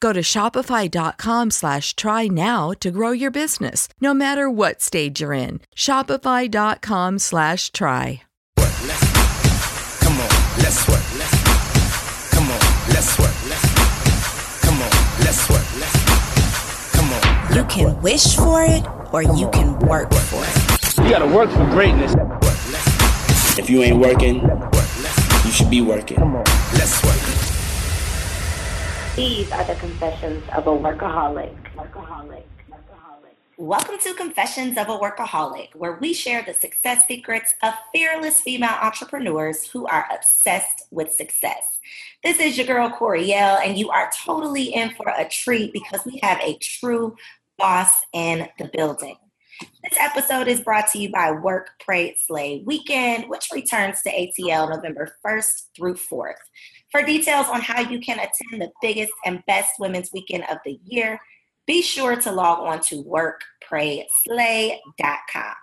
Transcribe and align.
Go 0.00 0.12
to 0.12 0.20
shopify.com 0.20 1.50
slash 1.50 1.94
try 1.96 2.26
now 2.28 2.72
to 2.80 2.90
grow 2.90 3.10
your 3.12 3.30
business, 3.30 3.88
no 4.00 4.14
matter 4.14 4.50
what 4.50 4.80
stage 4.80 5.20
you're 5.20 5.32
in. 5.32 5.60
Shopify.com 5.76 7.18
slash 7.18 7.70
try. 7.72 8.22
Come 8.56 10.20
on, 10.20 10.28
let's 10.58 10.88
work. 10.88 11.02
Let's, 11.18 12.30
come 12.30 12.44
on, 12.50 12.60
let's 12.90 13.18
work. 13.18 13.34
Let's, 13.48 14.60
come 14.60 14.80
on, 14.82 14.90
let's 15.20 15.48
work. 15.50 15.64
Let's, 15.80 16.92
come 16.92 17.12
on. 17.12 17.56
You 17.56 17.64
can 17.64 18.02
wish 18.02 18.36
for 18.36 18.62
it 18.62 18.84
or 19.12 19.22
you 19.22 19.48
can 19.50 19.78
work 19.80 20.12
for 20.12 20.42
it. 20.42 21.04
You 21.04 21.10
gotta 21.10 21.26
work 21.26 21.50
for 21.50 21.64
greatness. 21.70 22.14
If 23.58 23.70
you 23.70 23.82
ain't 23.82 23.98
working, 23.98 24.40
you 25.44 25.50
should 25.52 25.70
be 25.70 25.80
working. 25.80 26.18
Let's 26.74 27.02
work. 27.04 27.43
These 29.16 29.52
are 29.52 29.62
the 29.62 29.76
confessions 29.76 30.42
of 30.56 30.66
a 30.66 30.70
workaholic. 30.70 31.54
Workaholic. 31.76 32.42
Workaholic. 32.68 33.36
Welcome 33.56 33.98
to 34.00 34.12
Confessions 34.14 34.76
of 34.76 34.88
a 34.88 34.98
Workaholic, 34.98 35.72
where 35.76 35.98
we 36.00 36.12
share 36.12 36.42
the 36.42 36.52
success 36.52 37.06
secrets 37.06 37.54
of 37.62 37.74
fearless 37.94 38.40
female 38.40 38.76
entrepreneurs 38.82 39.68
who 39.68 39.86
are 39.86 40.08
obsessed 40.12 40.88
with 40.90 41.12
success. 41.12 41.78
This 42.24 42.40
is 42.40 42.58
your 42.58 42.66
girl 42.66 42.90
Koereyelle, 42.90 43.64
and 43.64 43.78
you 43.78 43.88
are 43.90 44.10
totally 44.24 44.74
in 44.74 44.90
for 44.96 45.06
a 45.16 45.28
treat 45.28 45.72
because 45.72 46.04
we 46.04 46.18
have 46.24 46.40
a 46.40 46.58
true 46.60 47.14
boss 47.56 47.92
in 48.12 48.48
the 48.58 48.68
building. 48.76 49.14
This 49.84 49.96
episode 50.00 50.48
is 50.48 50.60
brought 50.60 50.88
to 50.88 50.98
you 50.98 51.12
by 51.12 51.30
Work, 51.30 51.70
Pray, 51.78 52.16
Slay 52.26 52.64
Weekend, 52.66 53.28
which 53.28 53.46
returns 53.54 54.02
to 54.02 54.10
ATL 54.10 54.70
November 54.70 55.16
1st 55.24 55.68
through 55.76 55.94
4th. 55.94 56.34
For 56.94 57.02
details 57.02 57.48
on 57.48 57.60
how 57.60 57.80
you 57.80 57.98
can 57.98 58.20
attend 58.20 58.62
the 58.62 58.70
biggest 58.80 59.12
and 59.26 59.42
best 59.48 59.72
women's 59.80 60.12
weekend 60.12 60.44
of 60.48 60.58
the 60.64 60.78
year, 60.84 61.20
be 61.66 61.82
sure 61.82 62.14
to 62.14 62.30
log 62.30 62.60
on 62.60 62.78
to 62.82 63.02
workprayslay.com. 63.02 65.54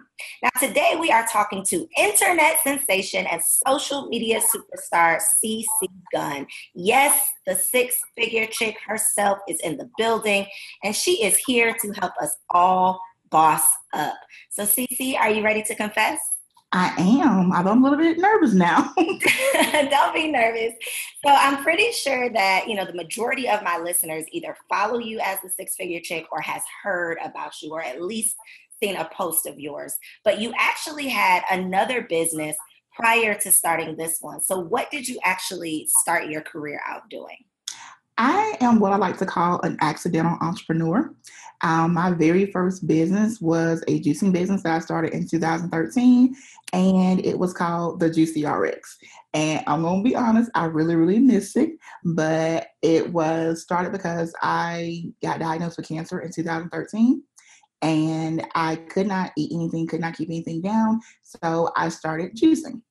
Now, 0.44 0.50
today 0.60 0.98
we 1.00 1.10
are 1.10 1.26
talking 1.32 1.64
to 1.70 1.88
internet 1.98 2.58
sensation 2.62 3.26
and 3.28 3.42
social 3.42 4.10
media 4.10 4.42
superstar 4.42 5.22
CC 5.42 5.88
Gunn. 6.12 6.48
Yes, 6.76 7.18
the 7.48 7.56
six 7.56 7.98
figure 8.18 8.48
chick 8.48 8.76
herself 8.86 9.38
is 9.48 9.62
in 9.62 9.78
the 9.78 9.90
building, 9.98 10.46
and 10.84 10.94
she 10.94 11.24
is 11.24 11.38
here 11.48 11.74
to 11.82 11.94
help 11.94 12.12
us 12.22 12.36
all 12.50 13.00
boss 13.30 13.64
up. 13.94 14.18
So, 14.50 14.64
CC, 14.64 15.18
are 15.18 15.32
you 15.32 15.46
ready 15.46 15.64
to 15.64 15.76
confess? 15.76 16.20
I 16.74 16.94
am. 16.98 17.52
I'm 17.52 17.68
a 17.68 17.74
little 17.74 17.98
bit 17.98 18.18
nervous 18.18 18.54
now. 18.54 18.94
Don't 18.98 20.14
be 20.14 20.32
nervous. 20.32 20.74
So 21.26 21.32
I'm 21.32 21.64
pretty 21.64 21.92
sure 21.92 22.30
that, 22.30 22.68
you 22.68 22.76
know, 22.76 22.86
the 22.86 22.94
majority 22.94 23.50
of 23.50 23.62
my 23.62 23.78
listeners 23.78 24.24
either 24.32 24.56
follow 24.70 24.98
you 24.98 25.20
as 25.20 25.40
the 25.42 25.50
six 25.50 25.76
figure 25.76 26.00
chick 26.02 26.26
or 26.32 26.40
has 26.40 26.62
heard 26.82 27.18
about 27.24 27.62
you 27.62 27.72
or 27.72 27.84
at 27.84 28.02
least 28.02 28.36
seen 28.82 28.96
a 28.96 29.10
post 29.14 29.46
of 29.46 29.60
yours. 29.60 29.94
But 30.24 30.40
you 30.40 30.54
actually 30.58 31.10
had 31.10 31.44
another 31.52 32.04
business 32.04 32.56
prior 32.94 33.36
to 33.36 33.52
starting 33.52 33.98
this 33.98 34.18
one. 34.22 34.42
So 34.42 34.60
what 34.60 34.90
did 34.92 35.08
you 35.08 35.20
actually 35.24 35.88
start 36.00 36.30
your 36.30 36.42
career 36.42 36.82
out 36.88 37.10
doing? 37.10 37.38
I 38.18 38.56
am 38.62 38.80
what 38.80 38.94
I 38.94 38.98
like 38.98 39.18
to 39.18 39.26
call 39.26 39.60
an 39.62 39.78
accidental 39.82 40.38
entrepreneur. 40.42 41.14
Um, 41.64 41.94
my 41.94 42.12
very 42.12 42.52
first 42.52 42.88
business 42.88 43.40
was 43.40 43.84
a 43.88 44.02
juicing 44.02 44.32
business 44.32 44.64
that 44.64 44.76
I 44.76 44.80
started 44.80 45.14
in 45.14 45.28
2013, 45.28 46.36
and 46.74 47.26
it 47.26 47.38
was 47.38 47.54
called 47.54 48.00
the 48.00 48.10
Juicy 48.10 48.46
RX. 48.46 48.98
And 49.34 49.64
I'm 49.68 49.84
gonna 49.84 50.04
be 50.04 50.16
honest, 50.16 50.50
I 50.56 50.66
really, 50.66 50.96
really 50.96 51.20
missed 51.20 51.56
it, 51.58 51.72
but 52.04 52.68
it 52.82 53.12
was 53.12 53.62
started 53.62 53.92
because 53.92 54.34
I 54.42 55.06
got 55.22 55.40
diagnosed 55.40 55.78
with 55.78 55.88
cancer 55.88 56.20
in 56.20 56.32
2013 56.32 57.24
and 57.82 58.46
I 58.54 58.76
could 58.76 59.08
not 59.08 59.32
eat 59.38 59.52
anything, 59.54 59.88
could 59.88 60.02
not 60.02 60.16
keep 60.16 60.30
anything 60.30 60.62
down. 60.62 61.00
So 61.24 61.72
I 61.76 61.90
started 61.90 62.36
juicing. 62.36 62.82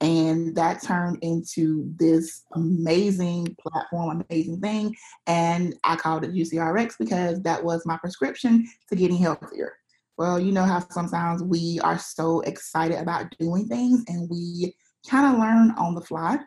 And 0.00 0.54
that 0.54 0.82
turned 0.82 1.18
into 1.22 1.92
this 1.96 2.44
amazing 2.52 3.56
platform, 3.60 4.24
amazing 4.30 4.60
thing. 4.60 4.94
And 5.26 5.74
I 5.82 5.96
called 5.96 6.24
it 6.24 6.32
Juicy 6.32 6.58
RX 6.58 6.96
because 6.98 7.42
that 7.42 7.64
was 7.64 7.84
my 7.84 7.96
prescription 7.96 8.66
to 8.88 8.96
getting 8.96 9.16
healthier. 9.16 9.74
Well, 10.16 10.38
you 10.38 10.52
know 10.52 10.64
how 10.64 10.80
sometimes 10.90 11.42
we 11.42 11.80
are 11.82 11.98
so 11.98 12.40
excited 12.40 12.98
about 12.98 13.36
doing 13.38 13.66
things 13.68 14.04
and 14.08 14.28
we 14.30 14.76
kind 15.08 15.32
of 15.32 15.40
learn 15.40 15.72
on 15.72 15.94
the 15.94 16.00
fly. 16.00 16.38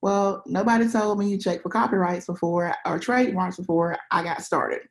Well, 0.00 0.42
nobody 0.46 0.88
told 0.88 1.18
me 1.18 1.36
to 1.36 1.42
check 1.42 1.62
for 1.62 1.70
copyrights 1.70 2.26
before 2.26 2.74
or 2.86 2.98
trademarks 2.98 3.56
before 3.56 3.96
I 4.10 4.22
got 4.22 4.42
started. 4.42 4.82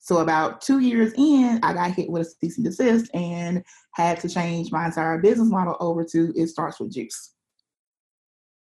So 0.00 0.18
about 0.18 0.62
two 0.62 0.78
years 0.78 1.12
in, 1.16 1.60
I 1.62 1.74
got 1.74 1.92
hit 1.92 2.10
with 2.10 2.22
a 2.22 2.24
cease 2.24 2.56
and 2.56 2.64
desist 2.64 3.14
and 3.14 3.62
had 3.92 4.18
to 4.20 4.28
change 4.28 4.72
my 4.72 4.86
entire 4.86 5.18
business 5.18 5.50
model 5.50 5.76
over 5.78 6.04
to 6.04 6.32
it 6.34 6.48
starts 6.48 6.80
with 6.80 6.92
juice. 6.92 7.34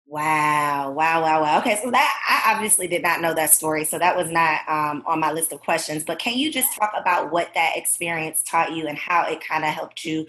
Wow, 0.07 0.89
wow, 0.89 1.21
wow, 1.21 1.43
wow. 1.43 1.59
Okay, 1.59 1.79
so 1.83 1.91
that 1.91 2.43
I 2.47 2.55
obviously 2.55 2.87
did 2.87 3.03
not 3.03 3.21
know 3.21 3.35
that 3.35 3.51
story, 3.51 3.85
so 3.85 3.99
that 3.99 4.17
was 4.17 4.31
not 4.31 4.67
um, 4.67 5.03
on 5.05 5.19
my 5.19 5.31
list 5.31 5.53
of 5.53 5.59
questions. 5.59 6.03
But 6.03 6.17
can 6.17 6.35
you 6.35 6.51
just 6.51 6.75
talk 6.75 6.91
about 6.97 7.31
what 7.31 7.53
that 7.53 7.73
experience 7.77 8.41
taught 8.41 8.71
you 8.75 8.87
and 8.87 8.97
how 8.97 9.27
it 9.27 9.39
kind 9.47 9.63
of 9.63 9.69
helped 9.69 10.03
you 10.03 10.25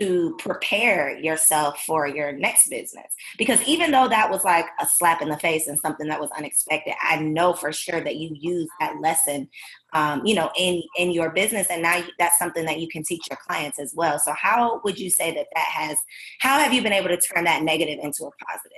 to 0.00 0.36
prepare 0.38 1.18
yourself 1.18 1.82
for 1.84 2.06
your 2.06 2.32
next 2.32 2.68
business? 2.68 3.12
Because 3.38 3.62
even 3.62 3.90
though 3.90 4.08
that 4.08 4.30
was 4.30 4.44
like 4.44 4.66
a 4.80 4.86
slap 4.86 5.22
in 5.22 5.28
the 5.28 5.38
face 5.38 5.66
and 5.66 5.78
something 5.78 6.08
that 6.08 6.20
was 6.20 6.30
unexpected, 6.36 6.94
I 7.02 7.20
know 7.20 7.52
for 7.52 7.72
sure 7.72 8.00
that 8.00 8.16
you 8.16 8.30
use 8.34 8.68
that 8.80 9.00
lesson, 9.00 9.48
um, 9.92 10.24
you 10.24 10.34
know, 10.34 10.50
in 10.56 10.82
in 10.98 11.10
your 11.10 11.30
business, 11.30 11.68
and 11.70 11.82
now 11.82 12.02
that's 12.18 12.38
something 12.38 12.64
that 12.66 12.80
you 12.80 12.88
can 12.88 13.02
teach 13.02 13.22
your 13.30 13.38
clients 13.46 13.78
as 13.78 13.94
well. 13.94 14.18
So, 14.18 14.32
how 14.32 14.80
would 14.84 14.98
you 14.98 15.10
say 15.10 15.34
that 15.34 15.46
that 15.54 15.64
has? 15.64 15.96
How 16.40 16.58
have 16.58 16.72
you 16.72 16.82
been 16.82 16.92
able 16.92 17.08
to 17.08 17.16
turn 17.16 17.44
that 17.44 17.62
negative 17.62 17.98
into 18.02 18.24
a 18.24 18.30
positive? 18.44 18.72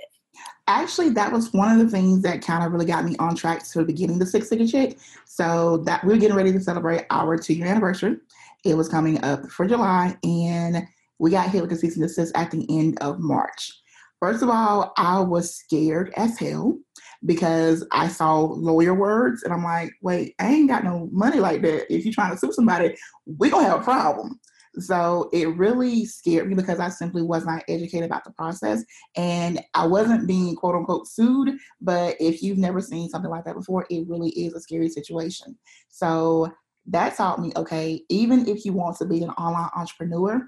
Actually, 0.67 1.09
that 1.09 1.31
was 1.31 1.51
one 1.51 1.71
of 1.71 1.83
the 1.83 1.89
things 1.89 2.21
that 2.21 2.43
kind 2.43 2.63
of 2.63 2.71
really 2.71 2.85
got 2.85 3.03
me 3.03 3.15
on 3.17 3.35
track 3.35 3.67
to 3.67 3.83
beginning 3.83 4.19
the 4.19 4.25
Six 4.25 4.49
Figure 4.49 4.67
Chick. 4.67 4.99
So 5.25 5.77
that 5.77 6.03
we 6.03 6.13
were 6.13 6.19
getting 6.19 6.35
ready 6.37 6.51
to 6.53 6.59
celebrate 6.59 7.05
our 7.09 7.37
two 7.37 7.53
year 7.53 7.67
anniversary. 7.67 8.17
It 8.63 8.75
was 8.75 8.87
coming 8.87 9.23
up 9.23 9.49
for 9.49 9.65
July, 9.65 10.17
and 10.23 10.87
we 11.19 11.31
got 11.31 11.49
hit 11.49 11.61
with 11.61 11.69
the 11.69 11.75
cease 11.75 11.95
and 11.95 12.03
desist 12.03 12.31
at 12.35 12.51
the 12.51 12.65
end 12.69 12.97
of 13.01 13.19
March. 13.19 13.71
First 14.19 14.43
of 14.43 14.49
all, 14.49 14.93
I 14.97 15.19
was 15.19 15.55
scared 15.55 16.11
as 16.17 16.37
hell 16.37 16.77
because 17.25 17.85
I 17.91 18.07
saw 18.09 18.41
lawyer 18.41 18.93
words 18.93 19.43
and 19.43 19.53
I'm 19.53 19.63
like, 19.63 19.91
wait, 20.01 20.35
I 20.39 20.47
ain't 20.47 20.69
got 20.69 20.83
no 20.83 21.09
money 21.11 21.39
like 21.39 21.61
that. 21.61 21.93
If 21.93 22.03
you're 22.03 22.13
trying 22.13 22.31
to 22.31 22.37
sue 22.37 22.51
somebody, 22.51 22.95
we 23.25 23.49
gonna 23.49 23.67
have 23.67 23.81
a 23.81 23.83
problem. 23.83 24.39
So 24.77 25.29
it 25.33 25.47
really 25.57 26.05
scared 26.05 26.47
me 26.47 26.55
because 26.55 26.79
I 26.79 26.89
simply 26.89 27.21
was 27.21 27.45
not 27.45 27.63
educated 27.67 28.05
about 28.05 28.23
the 28.23 28.31
process 28.31 28.83
and 29.15 29.61
I 29.73 29.87
wasn't 29.87 30.27
being 30.27 30.55
quote 30.55 30.75
unquote 30.75 31.07
sued. 31.07 31.57
But 31.81 32.15
if 32.19 32.41
you've 32.43 32.57
never 32.57 32.81
seen 32.81 33.09
something 33.09 33.31
like 33.31 33.45
that 33.45 33.55
before, 33.55 33.85
it 33.89 34.07
really 34.07 34.29
is 34.31 34.53
a 34.53 34.59
scary 34.59 34.89
situation. 34.89 35.57
So 35.89 36.51
that 36.87 37.15
taught 37.15 37.39
me 37.39 37.51
okay, 37.55 38.03
even 38.09 38.47
if 38.47 38.65
you 38.65 38.73
want 38.73 38.97
to 38.97 39.05
be 39.05 39.23
an 39.23 39.31
online 39.31 39.69
entrepreneur, 39.75 40.47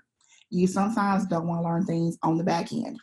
you 0.52 0.68
sometimes 0.68 1.26
don't 1.26 1.48
want 1.48 1.62
to 1.62 1.68
learn 1.68 1.86
things 1.86 2.18
on 2.22 2.38
the 2.38 2.44
back 2.44 2.72
end. 2.72 3.00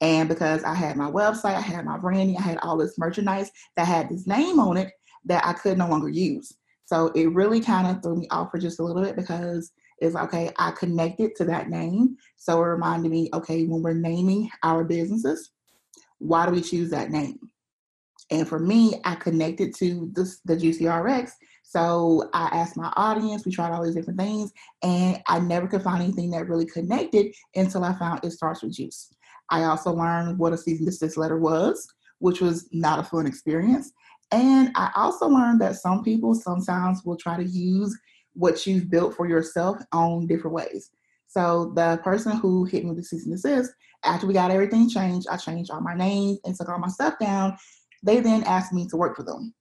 And 0.00 0.28
because 0.28 0.64
I 0.64 0.74
had 0.74 0.96
my 0.96 1.10
website, 1.10 1.54
I 1.54 1.60
had 1.60 1.84
my 1.84 1.96
branding, 1.96 2.36
I 2.36 2.42
had 2.42 2.58
all 2.58 2.76
this 2.76 2.98
merchandise 2.98 3.50
that 3.76 3.86
had 3.86 4.08
this 4.08 4.26
name 4.26 4.58
on 4.58 4.76
it 4.76 4.90
that 5.26 5.46
I 5.46 5.52
could 5.52 5.78
no 5.78 5.88
longer 5.88 6.08
use. 6.08 6.52
So 6.86 7.12
it 7.14 7.32
really 7.32 7.60
kind 7.60 7.86
of 7.86 8.02
threw 8.02 8.16
me 8.16 8.26
off 8.30 8.50
for 8.50 8.58
just 8.58 8.80
a 8.80 8.82
little 8.82 9.02
bit 9.02 9.16
because 9.16 9.70
it's 9.98 10.16
okay, 10.16 10.50
I 10.58 10.72
connected 10.72 11.36
to 11.36 11.44
that 11.44 11.70
name. 11.70 12.16
So 12.36 12.60
it 12.60 12.66
reminded 12.66 13.12
me, 13.12 13.30
okay, 13.32 13.64
when 13.64 13.82
we're 13.82 13.94
naming 13.94 14.50
our 14.64 14.82
businesses, 14.82 15.52
why 16.18 16.46
do 16.46 16.52
we 16.52 16.60
choose 16.60 16.90
that 16.90 17.10
name? 17.10 17.38
And 18.32 18.48
for 18.48 18.58
me, 18.58 19.00
I 19.04 19.14
connected 19.14 19.74
to 19.76 20.10
this, 20.12 20.40
the 20.44 20.56
Juicy 20.56 20.88
RX. 20.88 21.32
So 21.72 22.28
I 22.34 22.50
asked 22.52 22.76
my 22.76 22.92
audience, 22.96 23.46
we 23.46 23.50
tried 23.50 23.72
all 23.72 23.82
these 23.82 23.94
different 23.94 24.20
things, 24.20 24.52
and 24.82 25.22
I 25.26 25.40
never 25.40 25.66
could 25.66 25.80
find 25.80 26.02
anything 26.02 26.30
that 26.32 26.46
really 26.46 26.66
connected 26.66 27.34
until 27.54 27.82
I 27.82 27.94
found 27.94 28.22
it 28.22 28.32
starts 28.32 28.62
with 28.62 28.74
juice. 28.74 29.10
I 29.48 29.64
also 29.64 29.90
learned 29.90 30.38
what 30.38 30.52
a 30.52 30.58
cease 30.58 30.80
and 30.80 30.86
desist 30.86 31.16
letter 31.16 31.38
was, 31.38 31.88
which 32.18 32.42
was 32.42 32.68
not 32.72 32.98
a 32.98 33.02
fun 33.02 33.26
experience. 33.26 33.90
And 34.32 34.70
I 34.74 34.90
also 34.94 35.26
learned 35.26 35.62
that 35.62 35.76
some 35.76 36.04
people 36.04 36.34
sometimes 36.34 37.04
will 37.06 37.16
try 37.16 37.38
to 37.38 37.44
use 37.44 37.98
what 38.34 38.66
you've 38.66 38.90
built 38.90 39.16
for 39.16 39.26
yourself 39.26 39.78
on 39.92 40.26
different 40.26 40.54
ways. 40.54 40.90
So 41.26 41.72
the 41.74 41.98
person 42.04 42.36
who 42.36 42.66
hit 42.66 42.84
me 42.84 42.90
with 42.90 42.98
the 42.98 43.04
cease 43.04 43.24
desist, 43.24 43.72
after 44.04 44.26
we 44.26 44.34
got 44.34 44.50
everything 44.50 44.90
changed, 44.90 45.26
I 45.30 45.38
changed 45.38 45.70
all 45.70 45.80
my 45.80 45.94
names 45.94 46.38
and 46.44 46.54
took 46.54 46.68
all 46.68 46.78
my 46.78 46.88
stuff 46.88 47.14
down. 47.18 47.56
They 48.02 48.20
then 48.20 48.44
asked 48.44 48.74
me 48.74 48.86
to 48.88 48.98
work 48.98 49.16
for 49.16 49.22
them. 49.22 49.54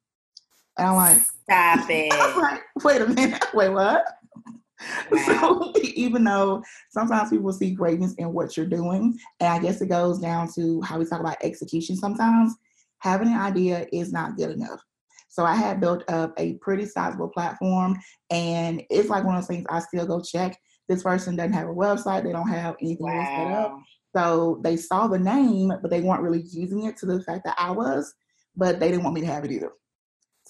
And 0.78 0.88
I'm 0.88 0.96
like, 0.96 1.22
stop 1.44 1.86
it. 1.90 2.38
like, 2.38 2.62
wait 2.84 3.02
a 3.02 3.08
minute, 3.08 3.44
wait, 3.54 3.70
what? 3.70 4.04
Wow. 5.12 5.72
So 5.72 5.74
even 5.94 6.24
though 6.24 6.64
sometimes 6.90 7.30
people 7.30 7.54
see 7.54 7.72
greatness 7.72 8.16
in 8.16 8.34
what 8.34 8.58
you're 8.58 8.66
doing, 8.66 9.18
and 9.40 9.50
I 9.50 9.60
guess 9.60 9.82
it 9.82 9.90
goes 9.90 10.20
down 10.20 10.52
to 10.56 10.82
how 10.82 10.98
we 10.98 11.06
talk 11.06 11.20
about 11.20 11.38
execution 11.44 11.96
sometimes, 11.96 12.56
having 13.00 13.28
an 13.28 13.40
idea 13.40 13.86
is 13.92 14.12
not 14.12 14.38
good 14.38 14.52
enough. 14.52 14.82
So 15.30 15.46
I 15.46 15.56
had 15.56 15.80
built 15.80 16.04
up 16.10 16.34
a 16.38 16.56
pretty 16.56 16.86
sizable 16.86 17.30
platform, 17.30 17.98
and 18.32 18.82
it's 18.90 19.10
like 19.10 19.24
one 19.24 19.36
of 19.36 19.42
those 19.42 19.48
things 19.48 19.66
I 19.70 19.80
still 19.80 20.06
go 20.06 20.22
check. 20.22 20.58
This 20.90 21.04
person 21.04 21.36
doesn't 21.36 21.54
have 21.54 21.68
a 21.68 21.74
website, 21.74 22.24
they 22.24 22.32
don't 22.32 22.50
have 22.50 22.76
anything 22.82 23.06
wow. 23.06 23.24
set 23.26 23.52
up. 23.52 23.80
So 24.16 24.60
they 24.64 24.76
saw 24.76 25.08
the 25.08 25.20
name, 25.20 25.72
but 25.82 25.90
they 25.90 26.02
weren't 26.02 26.22
really 26.22 26.44
using 26.52 26.86
it 26.86 26.98
to 26.98 27.06
the 27.06 27.24
fact 27.24 27.46
that 27.46 27.56
I 27.58 27.72
was, 27.72 28.14
but 28.56 28.80
they 28.80 28.90
didn't 28.90 29.04
want 29.04 29.16
me 29.16 29.22
to 29.22 29.28
have 29.28 29.46
it 29.46 29.52
either. 29.52 29.72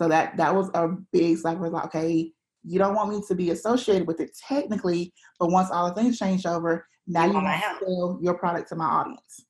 So 0.01 0.07
that 0.07 0.35
that 0.37 0.55
was 0.55 0.71
a 0.73 0.87
big 1.13 1.37
like 1.43 1.59
was 1.59 1.73
like, 1.73 1.85
okay, 1.85 2.31
you 2.63 2.79
don't 2.79 2.95
want 2.95 3.11
me 3.11 3.21
to 3.27 3.35
be 3.35 3.51
associated 3.51 4.07
with 4.07 4.19
it 4.19 4.35
technically, 4.35 5.13
but 5.39 5.51
once 5.51 5.69
all 5.69 5.89
the 5.89 5.93
things 5.93 6.17
change 6.17 6.47
over, 6.47 6.87
now 7.05 7.25
you, 7.25 7.27
you 7.27 7.35
want 7.35 7.45
to 7.45 7.85
sell 7.85 8.19
your 8.19 8.33
product 8.33 8.69
to 8.69 8.75
my 8.75 8.85
audience. 8.85 9.45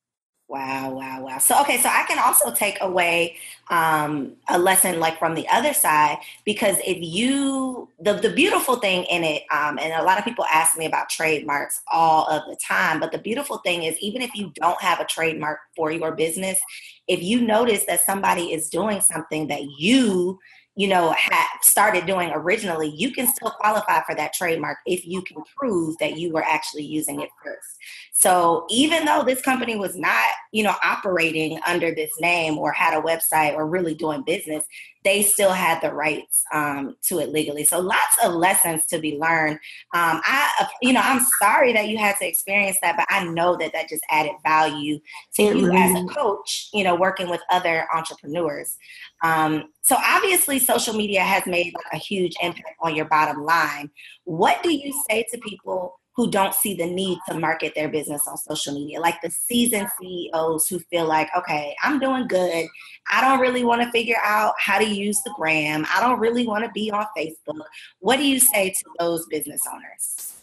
Wow, 0.52 0.90
wow, 0.90 1.22
wow. 1.22 1.38
So, 1.38 1.58
okay, 1.62 1.78
so 1.78 1.88
I 1.88 2.04
can 2.06 2.18
also 2.18 2.52
take 2.52 2.76
away 2.82 3.38
um, 3.70 4.32
a 4.50 4.58
lesson 4.58 5.00
like 5.00 5.18
from 5.18 5.34
the 5.34 5.48
other 5.48 5.72
side 5.72 6.18
because 6.44 6.76
if 6.86 6.98
you, 7.00 7.88
the, 7.98 8.12
the 8.12 8.28
beautiful 8.28 8.76
thing 8.76 9.04
in 9.04 9.24
it, 9.24 9.44
um, 9.50 9.78
and 9.78 9.94
a 9.94 10.02
lot 10.02 10.18
of 10.18 10.24
people 10.26 10.44
ask 10.52 10.76
me 10.76 10.84
about 10.84 11.08
trademarks 11.08 11.80
all 11.90 12.28
of 12.28 12.42
the 12.50 12.56
time, 12.56 13.00
but 13.00 13.12
the 13.12 13.18
beautiful 13.18 13.62
thing 13.64 13.84
is 13.84 13.96
even 14.00 14.20
if 14.20 14.34
you 14.34 14.52
don't 14.54 14.78
have 14.82 15.00
a 15.00 15.06
trademark 15.06 15.58
for 15.74 15.90
your 15.90 16.12
business, 16.12 16.60
if 17.08 17.22
you 17.22 17.40
notice 17.40 17.86
that 17.86 18.04
somebody 18.04 18.52
is 18.52 18.68
doing 18.68 19.00
something 19.00 19.48
that 19.48 19.62
you 19.78 20.38
you 20.74 20.88
know 20.88 21.12
had 21.12 21.46
started 21.60 22.06
doing 22.06 22.30
originally 22.32 22.88
you 22.88 23.12
can 23.12 23.26
still 23.26 23.50
qualify 23.50 24.02
for 24.04 24.14
that 24.14 24.32
trademark 24.32 24.78
if 24.86 25.06
you 25.06 25.20
can 25.22 25.36
prove 25.56 25.96
that 25.98 26.16
you 26.16 26.32
were 26.32 26.42
actually 26.42 26.84
using 26.84 27.20
it 27.20 27.28
first 27.44 27.76
so 28.12 28.66
even 28.70 29.04
though 29.04 29.22
this 29.22 29.42
company 29.42 29.76
was 29.76 29.96
not 29.96 30.30
you 30.52 30.62
know 30.62 30.74
operating 30.82 31.58
under 31.66 31.94
this 31.94 32.10
name 32.20 32.56
or 32.56 32.72
had 32.72 32.96
a 32.96 33.02
website 33.02 33.54
or 33.54 33.66
really 33.66 33.94
doing 33.94 34.22
business 34.22 34.64
they 35.04 35.22
still 35.22 35.52
had 35.52 35.80
the 35.80 35.92
rights 35.92 36.44
um, 36.52 36.96
to 37.02 37.18
it 37.18 37.30
legally. 37.30 37.64
So 37.64 37.80
lots 37.80 38.16
of 38.24 38.34
lessons 38.34 38.86
to 38.86 38.98
be 38.98 39.18
learned. 39.18 39.56
Um, 39.94 40.20
I, 40.24 40.68
you 40.80 40.92
know, 40.92 41.00
I'm 41.02 41.24
sorry 41.40 41.72
that 41.72 41.88
you 41.88 41.98
had 41.98 42.16
to 42.18 42.28
experience 42.28 42.78
that, 42.82 42.96
but 42.96 43.06
I 43.08 43.24
know 43.24 43.56
that 43.56 43.72
that 43.72 43.88
just 43.88 44.04
added 44.10 44.32
value 44.44 45.00
to 45.34 45.42
you 45.42 45.72
as 45.72 46.00
a 46.00 46.04
coach. 46.06 46.68
You 46.72 46.84
know, 46.84 46.94
working 46.94 47.28
with 47.28 47.40
other 47.50 47.86
entrepreneurs. 47.92 48.76
Um, 49.22 49.64
so 49.82 49.96
obviously, 49.98 50.58
social 50.58 50.94
media 50.94 51.22
has 51.22 51.46
made 51.46 51.74
a 51.92 51.96
huge 51.96 52.34
impact 52.42 52.74
on 52.80 52.94
your 52.94 53.06
bottom 53.06 53.44
line. 53.44 53.90
What 54.24 54.62
do 54.62 54.72
you 54.72 54.92
say 55.08 55.24
to 55.32 55.38
people? 55.38 55.94
who 56.14 56.30
don't 56.30 56.54
see 56.54 56.74
the 56.74 56.86
need 56.86 57.18
to 57.28 57.38
market 57.38 57.74
their 57.74 57.88
business 57.88 58.28
on 58.28 58.36
social 58.36 58.74
media, 58.74 59.00
like 59.00 59.20
the 59.22 59.30
seasoned 59.30 59.88
CEOs 59.98 60.68
who 60.68 60.78
feel 60.90 61.06
like, 61.06 61.28
okay, 61.36 61.74
I'm 61.82 61.98
doing 61.98 62.26
good. 62.26 62.66
I 63.10 63.20
don't 63.22 63.40
really 63.40 63.64
want 63.64 63.82
to 63.82 63.90
figure 63.90 64.18
out 64.22 64.54
how 64.58 64.78
to 64.78 64.84
use 64.84 65.20
the 65.24 65.32
gram. 65.36 65.86
I 65.92 66.00
don't 66.00 66.20
really 66.20 66.46
want 66.46 66.64
to 66.64 66.70
be 66.72 66.90
on 66.90 67.06
Facebook. 67.16 67.64
What 68.00 68.18
do 68.18 68.26
you 68.26 68.38
say 68.38 68.70
to 68.70 68.84
those 68.98 69.26
business 69.26 69.62
owners? 69.72 70.34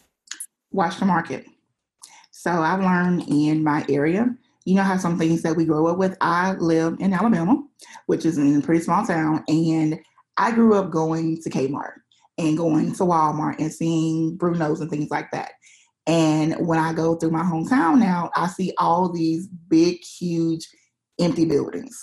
Watch 0.71 0.97
the 0.97 1.05
market. 1.05 1.45
So 2.31 2.51
I've 2.51 2.79
learned 2.79 3.27
in 3.27 3.63
my 3.63 3.85
area, 3.89 4.35
you 4.69 4.75
know 4.75 4.83
how 4.83 4.97
some 4.97 5.17
things 5.17 5.41
that 5.41 5.55
we 5.55 5.65
grow 5.65 5.87
up 5.87 5.97
with. 5.97 6.15
I 6.21 6.53
live 6.53 6.97
in 6.99 7.11
Alabama, 7.11 7.63
which 8.05 8.23
is 8.23 8.37
in 8.37 8.55
a 8.55 8.61
pretty 8.61 8.83
small 8.83 9.03
town, 9.03 9.43
and 9.47 9.99
I 10.37 10.51
grew 10.51 10.75
up 10.75 10.91
going 10.91 11.41
to 11.41 11.49
Kmart 11.49 11.93
and 12.37 12.55
going 12.55 12.93
to 12.93 13.03
Walmart 13.03 13.59
and 13.59 13.73
seeing 13.73 14.37
Bruno's 14.37 14.79
and 14.79 14.89
things 14.89 15.09
like 15.09 15.31
that. 15.31 15.53
And 16.05 16.55
when 16.67 16.77
I 16.77 16.93
go 16.93 17.15
through 17.15 17.31
my 17.31 17.41
hometown 17.41 17.99
now, 17.99 18.29
I 18.35 18.47
see 18.47 18.71
all 18.77 19.11
these 19.11 19.47
big, 19.47 19.97
huge, 20.03 20.67
empty 21.19 21.45
buildings. 21.45 21.99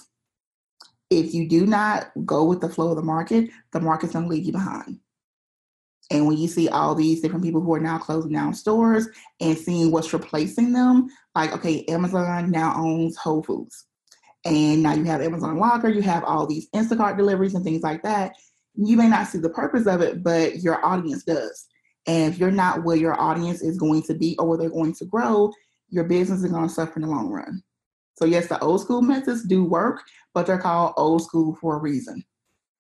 If 1.09 1.33
you 1.33 1.49
do 1.49 1.67
not 1.67 2.11
go 2.25 2.45
with 2.45 2.61
the 2.61 2.69
flow 2.69 2.91
of 2.91 2.97
the 2.97 3.03
market, 3.03 3.49
the 3.73 3.81
market's 3.81 4.13
to 4.13 4.21
leave 4.21 4.45
you 4.45 4.53
behind. 4.53 4.99
And 6.11 6.27
when 6.27 6.37
you 6.37 6.47
see 6.47 6.69
all 6.69 6.95
these 6.95 7.21
different 7.21 7.45
people 7.45 7.61
who 7.61 7.75
are 7.75 7.81
now 7.81 7.99
closing 7.99 8.33
down 8.33 8.55
stores 8.55 9.09
and 9.41 9.59
seeing 9.59 9.91
what's 9.91 10.13
replacing 10.13 10.73
them, 10.73 11.09
like, 11.35 11.53
okay, 11.53 11.85
Amazon 11.87 12.51
now 12.51 12.75
owns 12.77 13.17
Whole 13.17 13.43
Foods. 13.43 13.87
And 14.45 14.85
now 14.85 14.95
you 14.95 15.05
have 15.05 15.21
Amazon 15.21 15.59
Locker, 15.59 15.89
you 15.89 16.03
have 16.03 16.23
all 16.23 16.47
these 16.47 16.69
Instacart 16.71 17.17
deliveries 17.17 17.55
and 17.55 17.65
things 17.65 17.83
like 17.83 18.03
that. 18.05 18.37
You 18.75 18.97
may 18.97 19.09
not 19.09 19.27
see 19.27 19.39
the 19.39 19.51
purpose 19.51 19.87
of 19.87 20.01
it, 20.01 20.23
but 20.23 20.61
your 20.61 20.85
audience 20.85 21.25
does. 21.25 21.67
And 22.07 22.33
if 22.33 22.39
you're 22.39 22.53
not 22.53 22.85
where 22.85 22.97
your 22.97 23.21
audience 23.21 23.61
is 23.63 23.77
going 23.77 24.03
to 24.05 24.15
be 24.15 24.37
or 24.39 24.47
where 24.47 24.59
they're 24.59 24.71
going 24.71 24.95
to 24.95 25.05
grow, 25.07 25.51
your 25.89 26.05
business 26.05 26.45
is 26.45 26.53
going 26.53 26.69
to 26.69 26.73
suffer 26.73 26.95
in 26.97 27.03
the 27.03 27.09
long 27.09 27.29
run. 27.29 27.63
So, 28.15 28.25
yes, 28.25 28.47
the 28.47 28.61
old 28.61 28.81
school 28.81 29.03
methods 29.03 29.45
do 29.45 29.65
work, 29.65 30.03
but 30.33 30.47
they're 30.47 30.59
called 30.59 30.95
old 30.97 31.23
school 31.23 31.57
for 31.61 31.77
a 31.77 31.81
reason. 31.81 32.25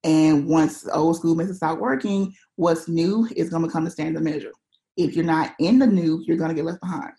And 0.06 0.46
once 0.46 0.86
old 0.92 1.16
school 1.16 1.34
methods 1.34 1.56
stop 1.56 1.80
working, 1.80 2.32
what's 2.54 2.86
new 2.86 3.28
is 3.34 3.50
going 3.50 3.62
to 3.62 3.68
become 3.68 3.84
the 3.84 3.90
standard 3.90 4.22
measure. 4.22 4.52
If 4.96 5.16
you're 5.16 5.24
not 5.24 5.54
in 5.58 5.80
the 5.80 5.86
new, 5.86 6.22
you're 6.24 6.36
going 6.36 6.50
to 6.50 6.54
get 6.54 6.64
left 6.64 6.80
behind. 6.80 7.12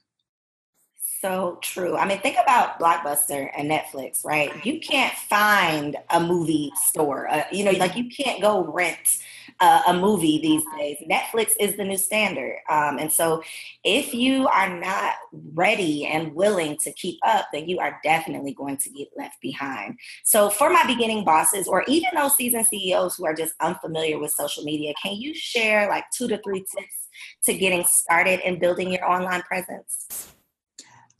So 1.20 1.58
true. 1.62 1.98
I 1.98 2.06
mean, 2.06 2.20
think 2.20 2.38
about 2.42 2.80
Blockbuster 2.80 3.50
and 3.58 3.70
Netflix, 3.70 4.24
right? 4.24 4.54
You 4.64 4.80
can't 4.80 5.14
find 5.14 5.96
a 6.12 6.20
movie 6.20 6.72
store. 6.76 7.28
Uh, 7.28 7.44
you 7.52 7.64
know, 7.64 7.72
like 7.72 7.96
you 7.96 8.08
can't 8.08 8.40
go 8.40 8.64
rent 8.64 9.18
uh, 9.60 9.82
a 9.88 9.94
movie 9.94 10.40
these 10.40 10.64
days. 10.78 10.98
Netflix 11.10 11.54
is 11.60 11.76
the 11.76 11.84
new 11.84 11.98
standard. 11.98 12.58
Um, 12.70 13.00
and 13.00 13.12
so 13.12 13.42
if 13.84 14.14
you 14.14 14.48
are 14.48 14.70
not 14.80 15.16
ready 15.56 16.06
and 16.06 16.36
willing 16.36 16.78
to 16.84 16.94
keep 16.94 17.18
up, 17.26 17.48
then 17.52 17.68
you 17.68 17.80
are 17.80 18.00
definitely 18.04 18.54
going 18.54 18.78
to 18.78 18.90
get 18.92 19.08
left 19.18 19.42
behind. 19.42 19.98
So 20.24 20.52
for 20.52 20.70
my 20.70 20.86
beginning 20.86 21.26
bosses, 21.26 21.68
or 21.68 21.84
even 21.88 22.10
those 22.14 22.36
seasoned 22.36 22.68
CEOs 22.68 23.16
who 23.16 23.26
are 23.26 23.34
just 23.34 23.56
unfamiliar 23.60 24.20
with 24.20 24.32
social 24.32 24.64
media, 24.64 24.94
can 25.02 25.16
you 25.16 25.34
share 25.34 25.90
like 25.90 26.04
two 26.12 26.28
to 26.28 26.40
three 26.44 26.60
tips 26.60 27.08
to 27.46 27.58
getting 27.58 27.86
started 27.86 28.40
and 28.42 28.60
building 28.60 28.92
your 28.92 29.10
online 29.10 29.42
presence? 29.42 30.36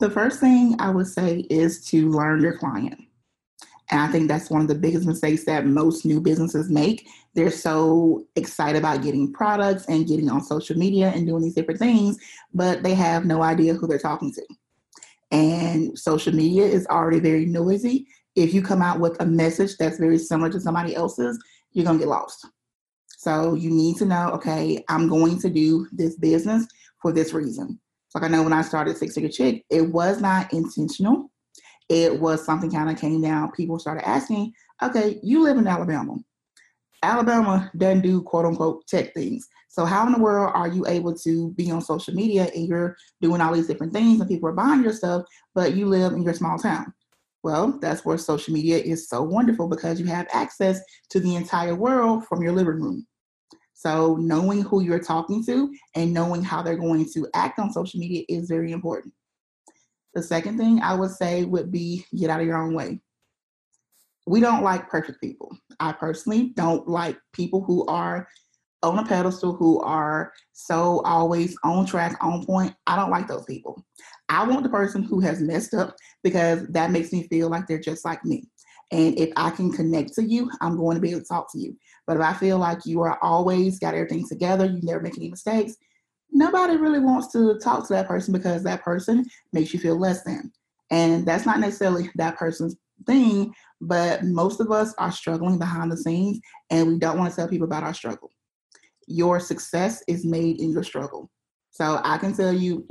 The 0.00 0.10
first 0.10 0.38
thing 0.38 0.76
I 0.78 0.90
would 0.90 1.08
say 1.08 1.40
is 1.50 1.84
to 1.86 2.10
learn 2.10 2.40
your 2.40 2.56
client. 2.56 3.00
And 3.90 4.00
I 4.00 4.08
think 4.08 4.28
that's 4.28 4.50
one 4.50 4.60
of 4.60 4.68
the 4.68 4.74
biggest 4.74 5.06
mistakes 5.06 5.44
that 5.44 5.66
most 5.66 6.04
new 6.04 6.20
businesses 6.20 6.70
make. 6.70 7.08
They're 7.34 7.50
so 7.50 8.26
excited 8.36 8.78
about 8.78 9.02
getting 9.02 9.32
products 9.32 9.86
and 9.86 10.06
getting 10.06 10.30
on 10.30 10.42
social 10.42 10.76
media 10.76 11.10
and 11.14 11.26
doing 11.26 11.42
these 11.42 11.54
different 11.54 11.80
things, 11.80 12.18
but 12.52 12.82
they 12.82 12.94
have 12.94 13.24
no 13.24 13.42
idea 13.42 13.74
who 13.74 13.86
they're 13.86 13.98
talking 13.98 14.32
to. 14.34 14.42
And 15.30 15.98
social 15.98 16.34
media 16.34 16.64
is 16.64 16.86
already 16.86 17.18
very 17.18 17.46
noisy. 17.46 18.06
If 18.36 18.54
you 18.54 18.62
come 18.62 18.82
out 18.82 19.00
with 19.00 19.20
a 19.20 19.26
message 19.26 19.76
that's 19.78 19.98
very 19.98 20.18
similar 20.18 20.50
to 20.50 20.60
somebody 20.60 20.94
else's, 20.94 21.42
you're 21.72 21.84
going 21.84 21.98
to 21.98 22.04
get 22.04 22.10
lost. 22.10 22.46
So 23.16 23.54
you 23.54 23.70
need 23.70 23.96
to 23.96 24.04
know, 24.04 24.30
okay, 24.34 24.84
I'm 24.88 25.08
going 25.08 25.40
to 25.40 25.50
do 25.50 25.88
this 25.92 26.16
business 26.16 26.66
for 27.02 27.10
this 27.12 27.32
reason. 27.32 27.80
Like 28.14 28.24
I 28.24 28.28
know 28.28 28.42
when 28.42 28.52
I 28.52 28.62
started 28.62 28.96
Six 28.96 29.14
Figure 29.14 29.30
Chick, 29.30 29.64
it 29.70 29.82
was 29.82 30.20
not 30.20 30.52
intentional. 30.52 31.30
It 31.88 32.20
was 32.20 32.44
something 32.44 32.70
kind 32.70 32.90
of 32.90 32.98
came 32.98 33.20
down. 33.20 33.52
People 33.52 33.78
started 33.78 34.06
asking, 34.06 34.52
okay, 34.82 35.18
you 35.22 35.42
live 35.42 35.56
in 35.56 35.66
Alabama. 35.66 36.16
Alabama 37.02 37.70
doesn't 37.76 38.02
do 38.02 38.22
quote 38.22 38.44
unquote 38.44 38.86
tech 38.86 39.14
things. 39.14 39.46
So 39.68 39.84
how 39.84 40.06
in 40.06 40.12
the 40.12 40.18
world 40.18 40.52
are 40.54 40.68
you 40.68 40.86
able 40.86 41.14
to 41.18 41.50
be 41.52 41.70
on 41.70 41.80
social 41.80 42.14
media 42.14 42.50
and 42.54 42.66
you're 42.66 42.96
doing 43.20 43.40
all 43.40 43.52
these 43.52 43.68
different 43.68 43.92
things 43.92 44.20
and 44.20 44.28
people 44.28 44.48
are 44.48 44.54
buying 44.54 44.82
your 44.82 44.92
stuff, 44.92 45.22
but 45.54 45.74
you 45.74 45.86
live 45.86 46.12
in 46.12 46.22
your 46.22 46.34
small 46.34 46.58
town? 46.58 46.92
Well, 47.44 47.78
that's 47.80 48.04
where 48.04 48.18
social 48.18 48.52
media 48.52 48.78
is 48.78 49.08
so 49.08 49.22
wonderful 49.22 49.68
because 49.68 50.00
you 50.00 50.06
have 50.06 50.26
access 50.32 50.80
to 51.10 51.20
the 51.20 51.36
entire 51.36 51.74
world 51.74 52.26
from 52.26 52.42
your 52.42 52.52
living 52.52 52.80
room. 52.80 53.06
So 53.78 54.16
knowing 54.16 54.62
who 54.62 54.82
you're 54.82 54.98
talking 54.98 55.44
to 55.46 55.72
and 55.94 56.12
knowing 56.12 56.42
how 56.42 56.62
they're 56.62 56.76
going 56.76 57.08
to 57.14 57.28
act 57.32 57.60
on 57.60 57.72
social 57.72 58.00
media 58.00 58.24
is 58.28 58.48
very 58.48 58.72
important. 58.72 59.14
The 60.14 60.22
second 60.24 60.58
thing 60.58 60.80
I 60.82 60.94
would 60.94 61.12
say 61.12 61.44
would 61.44 61.70
be 61.70 62.04
get 62.12 62.28
out 62.28 62.40
of 62.40 62.46
your 62.48 62.60
own 62.60 62.74
way. 62.74 62.98
We 64.26 64.40
don't 64.40 64.64
like 64.64 64.88
perfect 64.88 65.20
people. 65.20 65.56
I 65.78 65.92
personally 65.92 66.54
don't 66.56 66.88
like 66.88 67.18
people 67.32 67.62
who 67.62 67.86
are 67.86 68.26
on 68.82 68.98
a 68.98 69.06
pedestal, 69.06 69.54
who 69.54 69.80
are 69.82 70.32
so 70.54 71.00
always 71.04 71.56
on 71.62 71.86
track, 71.86 72.16
on 72.20 72.44
point. 72.44 72.74
I 72.88 72.96
don't 72.96 73.10
like 73.12 73.28
those 73.28 73.44
people. 73.44 73.86
I 74.28 74.44
want 74.44 74.64
the 74.64 74.70
person 74.70 75.04
who 75.04 75.20
has 75.20 75.40
messed 75.40 75.72
up 75.72 75.94
because 76.24 76.66
that 76.70 76.90
makes 76.90 77.12
me 77.12 77.28
feel 77.28 77.48
like 77.48 77.68
they're 77.68 77.78
just 77.78 78.04
like 78.04 78.24
me. 78.24 78.48
And 78.90 79.16
if 79.20 79.30
I 79.36 79.50
can 79.50 79.70
connect 79.70 80.14
to 80.14 80.24
you, 80.24 80.50
I'm 80.60 80.76
going 80.76 80.96
to 80.96 81.00
be 81.00 81.10
able 81.10 81.20
to 81.20 81.26
talk 81.26 81.52
to 81.52 81.60
you. 81.60 81.76
But 82.08 82.16
if 82.16 82.22
I 82.22 82.32
feel 82.32 82.56
like 82.56 82.86
you 82.86 83.02
are 83.02 83.18
always 83.22 83.78
got 83.78 83.94
everything 83.94 84.26
together, 84.26 84.64
you 84.64 84.80
never 84.82 85.02
make 85.02 85.18
any 85.18 85.28
mistakes, 85.28 85.76
nobody 86.32 86.78
really 86.78 87.00
wants 87.00 87.30
to 87.32 87.58
talk 87.58 87.86
to 87.86 87.92
that 87.92 88.08
person 88.08 88.32
because 88.32 88.62
that 88.62 88.82
person 88.82 89.26
makes 89.52 89.74
you 89.74 89.78
feel 89.78 90.00
less 90.00 90.24
than. 90.24 90.50
And 90.90 91.26
that's 91.26 91.44
not 91.44 91.60
necessarily 91.60 92.10
that 92.14 92.38
person's 92.38 92.76
thing, 93.06 93.54
but 93.82 94.24
most 94.24 94.58
of 94.58 94.72
us 94.72 94.94
are 94.96 95.12
struggling 95.12 95.58
behind 95.58 95.92
the 95.92 95.98
scenes 95.98 96.40
and 96.70 96.88
we 96.88 96.98
don't 96.98 97.18
want 97.18 97.30
to 97.30 97.36
tell 97.36 97.46
people 97.46 97.66
about 97.66 97.84
our 97.84 97.92
struggle. 97.92 98.30
Your 99.06 99.38
success 99.38 100.02
is 100.08 100.24
made 100.24 100.60
in 100.60 100.72
your 100.72 100.84
struggle. 100.84 101.30
So 101.78 102.00
I 102.02 102.18
can 102.18 102.32
tell 102.32 102.52
you, 102.52 102.84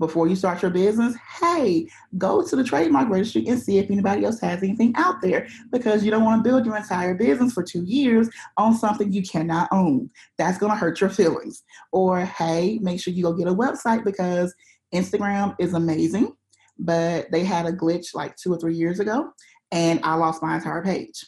before 0.00 0.26
you 0.26 0.34
start 0.34 0.60
your 0.60 0.72
business, 0.72 1.14
hey, 1.40 1.88
go 2.16 2.44
to 2.44 2.56
the 2.56 2.64
trademark 2.64 3.08
registry 3.08 3.46
and 3.46 3.62
see 3.62 3.78
if 3.78 3.88
anybody 3.92 4.24
else 4.24 4.40
has 4.40 4.60
anything 4.60 4.92
out 4.96 5.22
there 5.22 5.46
because 5.70 6.04
you 6.04 6.10
don't 6.10 6.24
want 6.24 6.42
to 6.42 6.50
build 6.50 6.66
your 6.66 6.76
entire 6.76 7.14
business 7.14 7.52
for 7.52 7.62
two 7.62 7.84
years 7.84 8.28
on 8.56 8.74
something 8.74 9.12
you 9.12 9.22
cannot 9.22 9.68
own. 9.70 10.10
That's 10.36 10.58
going 10.58 10.72
to 10.72 10.76
hurt 10.76 11.00
your 11.00 11.10
feelings. 11.10 11.62
Or 11.92 12.24
hey, 12.24 12.80
make 12.82 13.00
sure 13.00 13.14
you 13.14 13.22
go 13.22 13.32
get 13.32 13.46
a 13.46 13.54
website 13.54 14.04
because 14.04 14.52
Instagram 14.92 15.54
is 15.60 15.74
amazing, 15.74 16.32
but 16.76 17.30
they 17.30 17.44
had 17.44 17.66
a 17.66 17.72
glitch 17.72 18.16
like 18.16 18.34
two 18.34 18.52
or 18.52 18.58
three 18.58 18.74
years 18.74 18.98
ago 18.98 19.30
and 19.70 20.00
I 20.02 20.16
lost 20.16 20.42
my 20.42 20.56
entire 20.56 20.82
page. 20.82 21.24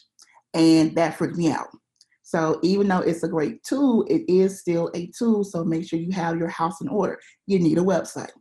And 0.53 0.93
that 0.97 1.17
freaked 1.17 1.37
me 1.37 1.51
out. 1.51 1.69
So 2.31 2.61
even 2.63 2.87
though 2.87 3.01
it's 3.01 3.23
a 3.23 3.27
great 3.27 3.61
tool, 3.61 4.05
it 4.07 4.23
is 4.29 4.61
still 4.61 4.89
a 4.95 5.07
tool. 5.07 5.43
So 5.43 5.65
make 5.65 5.85
sure 5.85 5.99
you 5.99 6.13
have 6.13 6.37
your 6.37 6.47
house 6.47 6.79
in 6.79 6.87
order. 6.87 7.19
You 7.45 7.59
need 7.59 7.77
a 7.77 7.81
website. 7.81 8.31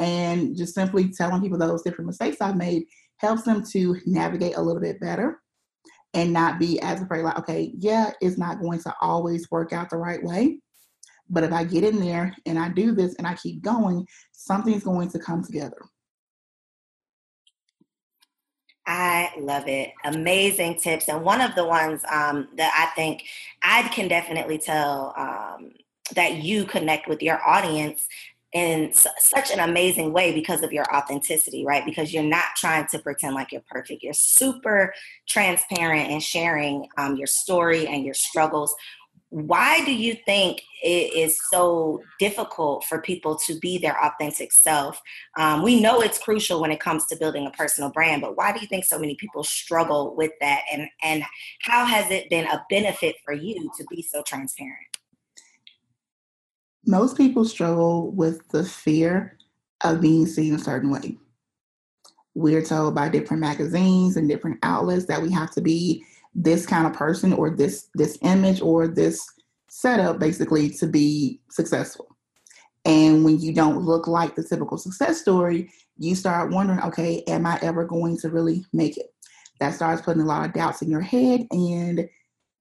And 0.00 0.56
just 0.56 0.74
simply 0.74 1.12
telling 1.12 1.40
people 1.40 1.56
those 1.56 1.82
different 1.82 2.08
mistakes 2.08 2.38
I've 2.40 2.56
made 2.56 2.86
helps 3.18 3.44
them 3.44 3.62
to 3.70 4.00
navigate 4.04 4.56
a 4.56 4.60
little 4.60 4.82
bit 4.82 4.98
better 4.98 5.40
and 6.12 6.32
not 6.32 6.58
be 6.58 6.80
as 6.80 7.00
afraid 7.00 7.22
like, 7.22 7.38
okay, 7.38 7.72
yeah, 7.78 8.10
it's 8.20 8.36
not 8.36 8.60
going 8.60 8.80
to 8.80 8.92
always 9.00 9.48
work 9.52 9.72
out 9.72 9.90
the 9.90 9.96
right 9.96 10.24
way. 10.24 10.58
But 11.30 11.44
if 11.44 11.52
I 11.52 11.62
get 11.62 11.84
in 11.84 12.00
there 12.00 12.34
and 12.46 12.58
I 12.58 12.70
do 12.70 12.96
this 12.96 13.14
and 13.14 13.28
I 13.28 13.36
keep 13.36 13.62
going, 13.62 14.04
something's 14.32 14.82
going 14.82 15.08
to 15.10 15.20
come 15.20 15.44
together. 15.44 15.78
I 18.86 19.32
love 19.38 19.66
it. 19.66 19.92
Amazing 20.04 20.78
tips. 20.78 21.08
And 21.08 21.24
one 21.24 21.40
of 21.40 21.54
the 21.54 21.64
ones 21.64 22.02
um, 22.10 22.48
that 22.56 22.72
I 22.76 22.94
think 22.94 23.24
I 23.62 23.82
can 23.88 24.06
definitely 24.08 24.58
tell 24.58 25.12
um, 25.16 25.72
that 26.14 26.36
you 26.36 26.64
connect 26.64 27.08
with 27.08 27.20
your 27.20 27.40
audience 27.46 28.06
in 28.52 28.92
such 28.94 29.50
an 29.50 29.60
amazing 29.60 30.12
way 30.12 30.32
because 30.32 30.62
of 30.62 30.72
your 30.72 30.84
authenticity, 30.94 31.66
right? 31.66 31.84
Because 31.84 32.14
you're 32.14 32.22
not 32.22 32.44
trying 32.56 32.86
to 32.86 32.98
pretend 32.98 33.34
like 33.34 33.52
you're 33.52 33.64
perfect. 33.68 34.02
You're 34.02 34.14
super 34.14 34.94
transparent 35.28 36.10
and 36.10 36.22
sharing 36.22 36.88
um, 36.96 37.16
your 37.16 37.26
story 37.26 37.86
and 37.86 38.04
your 38.04 38.14
struggles 38.14 38.74
why 39.30 39.84
do 39.84 39.92
you 39.92 40.16
think 40.24 40.62
it 40.82 41.12
is 41.12 41.38
so 41.50 42.00
difficult 42.18 42.84
for 42.84 43.00
people 43.00 43.36
to 43.46 43.58
be 43.58 43.76
their 43.76 43.98
authentic 44.02 44.52
self? 44.52 45.00
Um, 45.36 45.62
we 45.62 45.80
know 45.80 46.00
it's 46.00 46.18
crucial 46.18 46.60
when 46.60 46.70
it 46.70 46.78
comes 46.78 47.06
to 47.06 47.16
building 47.16 47.46
a 47.46 47.50
personal 47.50 47.90
brand, 47.90 48.22
but 48.22 48.36
why 48.36 48.52
do 48.52 48.60
you 48.60 48.68
think 48.68 48.84
so 48.84 48.98
many 48.98 49.16
people 49.16 49.42
struggle 49.42 50.14
with 50.16 50.30
that? 50.40 50.62
And, 50.72 50.88
and 51.02 51.24
how 51.62 51.84
has 51.84 52.10
it 52.10 52.30
been 52.30 52.46
a 52.46 52.64
benefit 52.70 53.16
for 53.24 53.34
you 53.34 53.70
to 53.76 53.84
be 53.90 54.00
so 54.02 54.22
transparent? 54.22 54.86
Most 56.86 57.16
people 57.16 57.44
struggle 57.44 58.12
with 58.12 58.46
the 58.50 58.62
fear 58.62 59.36
of 59.82 60.00
being 60.00 60.26
seen 60.26 60.54
a 60.54 60.58
certain 60.58 60.90
way. 60.90 61.18
We're 62.34 62.64
told 62.64 62.94
by 62.94 63.08
different 63.08 63.40
magazines 63.40 64.16
and 64.16 64.28
different 64.28 64.58
outlets 64.62 65.06
that 65.06 65.20
we 65.20 65.32
have 65.32 65.50
to 65.52 65.60
be 65.60 66.04
this 66.36 66.66
kind 66.66 66.86
of 66.86 66.92
person 66.92 67.32
or 67.32 67.50
this 67.50 67.88
this 67.94 68.18
image 68.22 68.60
or 68.60 68.86
this 68.86 69.26
setup 69.68 70.18
basically 70.18 70.70
to 70.70 70.86
be 70.86 71.40
successful. 71.50 72.06
And 72.84 73.24
when 73.24 73.40
you 73.40 73.52
don't 73.52 73.82
look 73.82 74.06
like 74.06 74.36
the 74.36 74.44
typical 74.44 74.78
success 74.78 75.20
story, 75.20 75.70
you 75.98 76.14
start 76.14 76.52
wondering, 76.52 76.80
okay, 76.82 77.24
am 77.26 77.46
I 77.46 77.58
ever 77.62 77.84
going 77.84 78.16
to 78.18 78.28
really 78.28 78.64
make 78.72 78.96
it? 78.96 79.12
That 79.58 79.74
starts 79.74 80.02
putting 80.02 80.22
a 80.22 80.26
lot 80.26 80.46
of 80.46 80.52
doubts 80.52 80.82
in 80.82 80.90
your 80.90 81.00
head. 81.00 81.46
And 81.50 82.08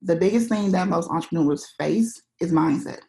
the 0.01 0.15
biggest 0.15 0.49
thing 0.49 0.71
that 0.71 0.87
most 0.87 1.09
entrepreneurs 1.11 1.67
face 1.77 2.21
is 2.39 2.51
mindset. 2.51 2.99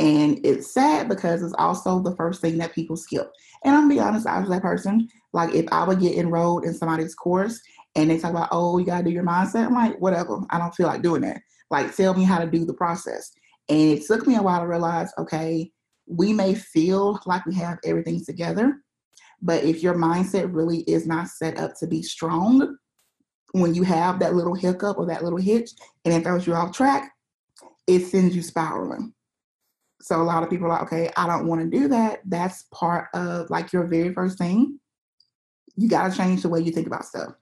And 0.00 0.44
it's 0.44 0.72
sad 0.72 1.08
because 1.08 1.42
it's 1.42 1.54
also 1.58 2.00
the 2.00 2.16
first 2.16 2.40
thing 2.40 2.56
that 2.58 2.74
people 2.74 2.96
skip. 2.96 3.30
And 3.64 3.74
I'm 3.74 3.82
gonna 3.82 3.94
be 3.94 4.00
honest, 4.00 4.26
I 4.26 4.40
was 4.40 4.48
that 4.48 4.62
person. 4.62 5.08
Like 5.32 5.54
if 5.54 5.66
I 5.70 5.84
would 5.84 6.00
get 6.00 6.16
enrolled 6.16 6.64
in 6.64 6.72
somebody's 6.72 7.14
course 7.14 7.60
and 7.96 8.10
they 8.10 8.18
talk 8.18 8.30
about, 8.30 8.48
oh, 8.52 8.78
you 8.78 8.86
gotta 8.86 9.04
do 9.04 9.10
your 9.10 9.24
mindset. 9.24 9.66
I'm 9.66 9.74
like, 9.74 10.00
whatever. 10.00 10.40
I 10.50 10.58
don't 10.58 10.74
feel 10.74 10.86
like 10.86 11.02
doing 11.02 11.22
that. 11.22 11.42
Like, 11.70 11.94
tell 11.94 12.14
me 12.14 12.24
how 12.24 12.38
to 12.38 12.50
do 12.50 12.64
the 12.64 12.74
process. 12.74 13.32
And 13.68 13.78
it 13.78 14.06
took 14.06 14.26
me 14.26 14.36
a 14.36 14.42
while 14.42 14.60
to 14.60 14.66
realize, 14.66 15.12
okay, 15.18 15.70
we 16.06 16.32
may 16.32 16.54
feel 16.54 17.20
like 17.26 17.46
we 17.46 17.54
have 17.54 17.78
everything 17.84 18.24
together, 18.24 18.82
but 19.40 19.62
if 19.62 19.82
your 19.82 19.94
mindset 19.94 20.52
really 20.52 20.78
is 20.80 21.06
not 21.06 21.28
set 21.28 21.58
up 21.58 21.74
to 21.78 21.86
be 21.86 22.02
strong, 22.02 22.76
when 23.52 23.74
you 23.74 23.82
have 23.82 24.18
that 24.20 24.34
little 24.34 24.54
hiccup 24.54 24.98
or 24.98 25.06
that 25.06 25.24
little 25.24 25.38
hitch 25.38 25.70
and 26.04 26.14
it 26.14 26.22
throws 26.22 26.46
you 26.46 26.54
off 26.54 26.72
track, 26.72 27.12
it 27.86 28.06
sends 28.06 28.34
you 28.34 28.42
spiraling. 28.42 29.12
So 30.02 30.20
a 30.20 30.24
lot 30.24 30.42
of 30.42 30.50
people 30.50 30.66
are 30.66 30.70
like, 30.70 30.82
okay, 30.82 31.10
I 31.16 31.26
don't 31.26 31.46
want 31.46 31.60
to 31.60 31.78
do 31.78 31.88
that. 31.88 32.20
That's 32.24 32.64
part 32.72 33.08
of 33.14 33.50
like 33.50 33.72
your 33.72 33.86
very 33.86 34.14
first 34.14 34.38
thing. 34.38 34.78
You 35.76 35.88
got 35.88 36.10
to 36.10 36.16
change 36.16 36.42
the 36.42 36.48
way 36.48 36.60
you 36.60 36.72
think 36.72 36.86
about 36.86 37.04
stuff 37.04 37.34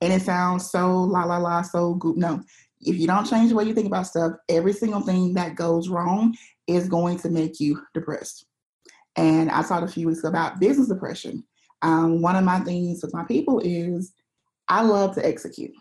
and 0.00 0.12
it 0.12 0.22
sounds 0.22 0.70
so 0.70 1.00
la 1.02 1.24
la 1.24 1.38
la, 1.38 1.62
so 1.62 1.94
good. 1.94 2.16
No, 2.16 2.42
if 2.80 2.96
you 2.96 3.06
don't 3.06 3.28
change 3.28 3.50
the 3.50 3.56
way 3.56 3.64
you 3.64 3.74
think 3.74 3.86
about 3.86 4.06
stuff, 4.06 4.32
every 4.48 4.72
single 4.72 5.00
thing 5.00 5.34
that 5.34 5.56
goes 5.56 5.88
wrong 5.88 6.36
is 6.66 6.88
going 6.88 7.18
to 7.18 7.30
make 7.30 7.60
you 7.60 7.80
depressed. 7.94 8.46
And 9.16 9.50
I 9.50 9.62
talked 9.62 9.84
a 9.84 9.92
few 9.92 10.08
weeks 10.08 10.24
about 10.24 10.60
business 10.60 10.88
depression. 10.88 11.44
Um, 11.82 12.20
one 12.20 12.36
of 12.36 12.44
my 12.44 12.60
things 12.60 13.02
with 13.02 13.14
my 13.14 13.24
people 13.24 13.60
is 13.60 14.12
I 14.68 14.82
love 14.82 15.14
to 15.14 15.26
execute. 15.26 15.72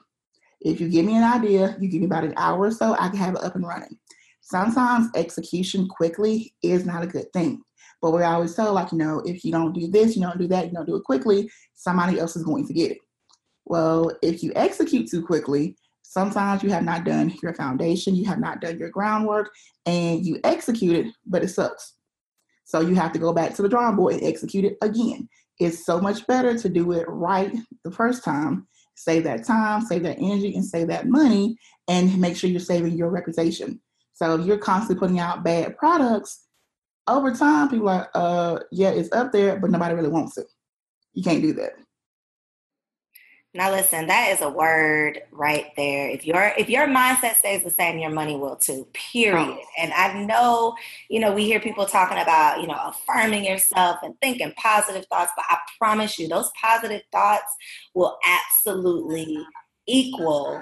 If 0.62 0.79
you 0.79 0.89
give 0.89 1.05
me 1.05 1.15
an 1.15 1.24
idea, 1.24 1.75
you 1.79 1.89
give 1.89 2.01
me 2.01 2.07
about 2.07 2.24
an 2.24 2.34
hour 2.38 2.60
or 2.60 2.72
so, 2.72 2.95
I 2.98 3.10
can 3.10 3.17
have 3.17 3.36
it 3.36 3.43
up 3.43 3.55
and 3.55 3.67
running. 3.67 3.98
Sometimes 4.41 5.10
execution 5.15 5.88
quickly 5.88 6.53
is 6.63 6.86
not 6.86 7.03
a 7.03 7.07
good 7.07 7.31
thing. 7.34 7.62
But 8.01 8.12
we 8.12 8.24
always 8.24 8.55
tell, 8.55 8.74
like, 8.74 8.91
you 8.91 8.98
know, 8.98 9.19
if 9.25 9.43
you 9.43 9.51
don't 9.51 9.74
do 9.74 9.88
this, 9.88 10.15
you 10.15 10.22
don't 10.22 10.38
do 10.38 10.48
that, 10.48 10.67
you 10.67 10.74
don't 10.74 10.86
do 10.86 10.95
it 10.95 11.03
quickly, 11.03 11.50
somebody 11.74 12.19
else 12.19 12.36
is 12.36 12.43
going 12.43 12.67
to 12.67 12.74
get 12.74 12.91
it. 12.91 12.98
Well, 13.65 14.12
if 14.22 14.43
you 14.43 14.51
execute 14.55 15.10
too 15.10 15.25
quickly, 15.25 15.75
sometimes 16.03 16.63
you 16.63 16.69
have 16.69 16.84
not 16.84 17.03
done 17.03 17.34
your 17.41 17.53
foundation, 17.53 18.15
you 18.15 18.25
have 18.25 18.39
not 18.39 18.62
done 18.62 18.77
your 18.77 18.89
groundwork, 18.89 19.51
and 19.86 20.25
you 20.25 20.39
execute 20.43 20.95
it, 20.95 21.13
but 21.25 21.43
it 21.43 21.50
sucks. 21.50 21.93
So 22.65 22.79
you 22.79 22.95
have 22.95 23.12
to 23.13 23.19
go 23.19 23.34
back 23.34 23.53
to 23.55 23.62
the 23.62 23.69
drawing 23.69 23.95
board 23.95 24.13
and 24.15 24.24
execute 24.24 24.65
it 24.65 24.77
again. 24.81 25.27
It's 25.60 25.86
so 25.86 26.00
much 26.00 26.25
better 26.27 26.57
to 26.57 26.69
do 26.69 26.91
it 26.91 27.05
right 27.07 27.55
the 27.84 27.91
first 27.91 28.24
time. 28.24 28.67
Save 28.95 29.24
that 29.25 29.45
time, 29.45 29.81
save 29.81 30.03
that 30.03 30.17
energy, 30.19 30.55
and 30.55 30.65
save 30.65 30.88
that 30.88 31.07
money, 31.07 31.57
and 31.88 32.17
make 32.17 32.38
sure 32.38 32.50
you're 32.50 32.60
saving 32.60 32.98
your 32.98 33.10
reputation. 33.10 33.81
So 34.13 34.39
if 34.39 34.45
you're 34.45 34.57
constantly 34.57 35.00
putting 35.00 35.19
out 35.19 35.43
bad 35.43 35.77
products, 35.77 36.45
over 37.07 37.31
time, 37.31 37.69
people 37.69 37.89
are, 37.89 38.10
uh, 38.15 38.60
yeah, 38.72 38.89
it's 38.89 39.12
up 39.12 39.31
there, 39.31 39.60
but 39.60 39.69
nobody 39.69 39.93
really 39.93 40.10
wants 40.10 40.38
it. 40.38 40.48
You 41.13 41.24
can't 41.24 41.41
do 41.41 41.53
that. 41.53 41.74
Now 43.55 43.71
listen, 43.71 44.07
that 44.07 44.31
is 44.31 44.41
a 44.41 44.50
word 44.50 45.21
right 45.31 45.67
there. 45.77 46.09
If 46.09 46.25
your 46.27 46.51
if 46.57 46.69
your 46.69 46.88
mindset 46.88 47.35
stays 47.35 47.63
the 47.63 47.69
same, 47.69 47.97
your 47.97 48.09
money 48.09 48.35
will 48.35 48.57
too. 48.57 48.85
Period. 48.91 49.47
Oh. 49.47 49.65
And 49.77 49.93
I 49.93 50.25
know, 50.25 50.75
you 51.09 51.21
know, 51.21 51.33
we 51.33 51.45
hear 51.45 51.62
people 51.62 51.85
talking 51.85 52.17
about, 52.17 52.59
you 52.59 52.67
know, 52.67 52.77
affirming 52.83 53.45
yourself 53.45 54.00
and 54.03 54.13
thinking 54.19 54.51
positive 54.57 55.05
thoughts, 55.05 55.31
but 55.38 55.45
I 55.47 55.57
promise 55.79 56.19
you, 56.19 56.27
those 56.27 56.51
positive 56.62 57.03
thoughts 57.13 57.55
will 57.93 58.17
absolutely 58.25 59.38
equal 59.88 60.62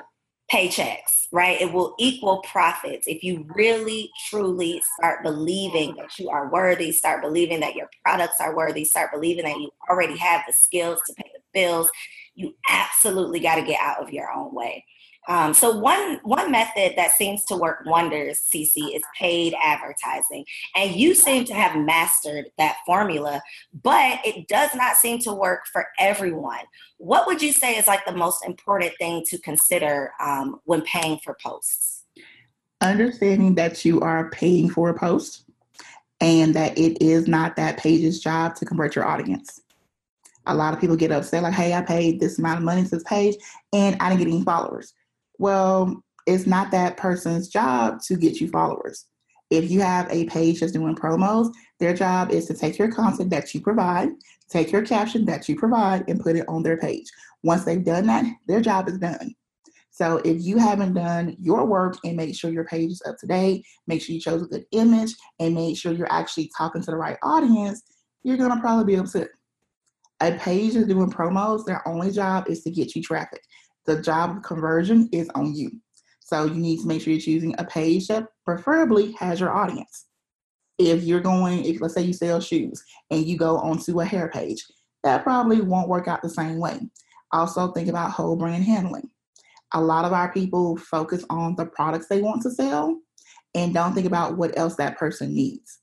paychecks, 0.51 1.27
right? 1.31 1.59
It 1.59 1.73
will 1.73 1.95
equal 1.97 2.43
profits 2.43 3.07
if 3.07 3.23
you 3.23 3.47
really 3.55 4.11
truly 4.29 4.83
start 4.99 5.23
believing 5.23 5.95
that 5.95 6.19
you 6.19 6.29
are 6.29 6.47
worthy, 6.51 6.91
start 6.91 7.23
believing 7.23 7.59
that 7.61 7.73
your 7.73 7.89
products 8.05 8.35
are 8.39 8.55
worthy, 8.55 8.85
start 8.85 9.11
believing 9.11 9.45
that 9.45 9.57
you 9.57 9.71
already 9.89 10.17
have 10.17 10.43
the 10.45 10.53
skills 10.53 10.99
to 11.07 11.13
pay 11.15 11.31
bills 11.53 11.89
you 12.35 12.55
absolutely 12.69 13.39
got 13.39 13.55
to 13.55 13.63
get 13.63 13.79
out 13.79 14.01
of 14.01 14.11
your 14.11 14.31
own 14.31 14.53
way. 14.53 14.85
Um, 15.27 15.53
so 15.53 15.77
one 15.77 16.19
one 16.23 16.51
method 16.51 16.93
that 16.97 17.11
seems 17.11 17.45
to 17.45 17.55
work 17.55 17.83
wonders, 17.85 18.41
CC, 18.53 18.93
is 18.93 19.01
paid 19.17 19.55
advertising, 19.61 20.43
and 20.75 20.93
you 20.93 21.15
seem 21.15 21.45
to 21.45 21.53
have 21.53 21.77
mastered 21.77 22.47
that 22.57 22.77
formula, 22.85 23.41
but 23.83 24.19
it 24.25 24.49
does 24.49 24.75
not 24.75 24.97
seem 24.97 25.19
to 25.19 25.33
work 25.33 25.61
for 25.71 25.85
everyone. 25.97 26.59
What 26.97 27.25
would 27.25 27.41
you 27.41 27.53
say 27.53 27.77
is 27.77 27.87
like 27.87 28.05
the 28.05 28.11
most 28.11 28.45
important 28.45 28.91
thing 28.97 29.23
to 29.29 29.37
consider 29.37 30.11
um, 30.19 30.59
when 30.65 30.81
paying 30.81 31.19
for 31.23 31.37
posts? 31.41 32.03
Understanding 32.81 33.55
that 33.55 33.85
you 33.85 34.01
are 34.01 34.29
paying 34.29 34.69
for 34.69 34.89
a 34.89 34.99
post, 34.99 35.45
and 36.19 36.53
that 36.53 36.77
it 36.77 37.01
is 37.01 37.29
not 37.29 37.55
that 37.55 37.77
page's 37.77 38.19
job 38.19 38.55
to 38.55 38.65
convert 38.65 38.93
your 38.93 39.05
audience 39.05 39.61
a 40.45 40.55
lot 40.55 40.73
of 40.73 40.79
people 40.79 40.95
get 40.95 41.11
upset 41.11 41.43
like, 41.43 41.53
hey, 41.53 41.73
I 41.73 41.81
paid 41.81 42.19
this 42.19 42.39
amount 42.39 42.59
of 42.59 42.63
money 42.63 42.83
to 42.83 42.89
this 42.89 43.03
page 43.03 43.35
and 43.71 43.95
I 43.99 44.09
didn't 44.09 44.25
get 44.25 44.33
any 44.33 44.43
followers. 44.43 44.93
Well, 45.39 46.03
it's 46.25 46.45
not 46.45 46.71
that 46.71 46.97
person's 46.97 47.47
job 47.47 48.01
to 48.07 48.15
get 48.15 48.39
you 48.39 48.47
followers. 48.49 49.05
If 49.49 49.69
you 49.69 49.81
have 49.81 50.09
a 50.09 50.25
page 50.25 50.59
that's 50.59 50.71
doing 50.71 50.95
promos, 50.95 51.51
their 51.79 51.93
job 51.93 52.31
is 52.31 52.47
to 52.47 52.53
take 52.53 52.77
your 52.77 52.91
content 52.91 53.29
that 53.29 53.53
you 53.53 53.61
provide, 53.61 54.09
take 54.49 54.71
your 54.71 54.83
caption 54.83 55.25
that 55.25 55.47
you 55.47 55.55
provide, 55.55 56.09
and 56.09 56.19
put 56.19 56.35
it 56.35 56.47
on 56.47 56.63
their 56.63 56.77
page. 56.77 57.05
Once 57.43 57.65
they've 57.65 57.83
done 57.83 58.07
that, 58.07 58.25
their 58.47 58.61
job 58.61 58.87
is 58.87 58.97
done. 58.97 59.35
So 59.91 60.17
if 60.25 60.41
you 60.41 60.57
haven't 60.57 60.95
done 60.95 61.35
your 61.39 61.65
work 61.65 61.97
and 62.03 62.17
make 62.17 62.35
sure 62.35 62.49
your 62.49 62.65
page 62.65 62.91
is 62.91 63.03
up 63.05 63.17
to 63.19 63.27
date, 63.27 63.63
make 63.85 64.01
sure 64.01 64.15
you 64.15 64.21
chose 64.21 64.41
a 64.41 64.47
good 64.47 64.65
image, 64.71 65.13
and 65.39 65.53
make 65.53 65.77
sure 65.77 65.91
you're 65.91 66.11
actually 66.11 66.49
talking 66.57 66.81
to 66.81 66.89
the 66.89 66.97
right 66.97 67.17
audience, 67.21 67.83
you're 68.23 68.37
gonna 68.37 68.59
probably 68.59 68.85
be 68.85 68.99
upset 68.99 69.27
a 70.23 70.31
page 70.37 70.75
is 70.75 70.87
doing 70.87 71.11
promos, 71.11 71.65
their 71.65 71.85
only 71.85 72.09
job 72.09 72.49
is 72.49 72.63
to 72.63 72.71
get 72.71 72.95
you 72.95 73.03
traffic. 73.03 73.43
The 73.85 74.01
job 74.01 74.37
of 74.37 74.43
conversion 74.43 75.09
is 75.11 75.29
on 75.35 75.53
you. 75.53 75.69
So 76.21 76.45
you 76.45 76.55
need 76.55 76.79
to 76.79 76.87
make 76.87 77.01
sure 77.01 77.11
you're 77.11 77.21
choosing 77.21 77.53
a 77.57 77.65
page 77.65 78.07
that 78.07 78.27
preferably 78.45 79.11
has 79.19 79.41
your 79.41 79.51
audience. 79.51 80.05
If 80.79 81.03
you're 81.03 81.19
going, 81.19 81.65
if 81.65 81.81
let's 81.81 81.93
say 81.93 82.03
you 82.03 82.13
sell 82.13 82.39
shoes 82.39 82.81
and 83.11 83.25
you 83.25 83.37
go 83.37 83.57
onto 83.57 83.99
a 83.99 84.05
hair 84.05 84.29
page, 84.29 84.63
that 85.03 85.23
probably 85.23 85.59
won't 85.59 85.89
work 85.89 86.07
out 86.07 86.21
the 86.21 86.29
same 86.29 86.57
way. 86.57 86.79
Also, 87.33 87.73
think 87.73 87.89
about 87.89 88.11
whole 88.11 88.37
brand 88.37 88.63
handling. 88.63 89.09
A 89.73 89.81
lot 89.81 90.05
of 90.05 90.13
our 90.13 90.31
people 90.31 90.77
focus 90.77 91.25
on 91.29 91.55
the 91.57 91.65
products 91.65 92.07
they 92.07 92.21
want 92.21 92.41
to 92.43 92.51
sell 92.51 92.97
and 93.55 93.73
don't 93.73 93.93
think 93.93 94.07
about 94.07 94.37
what 94.37 94.57
else 94.57 94.75
that 94.77 94.97
person 94.97 95.33
needs. 95.33 95.79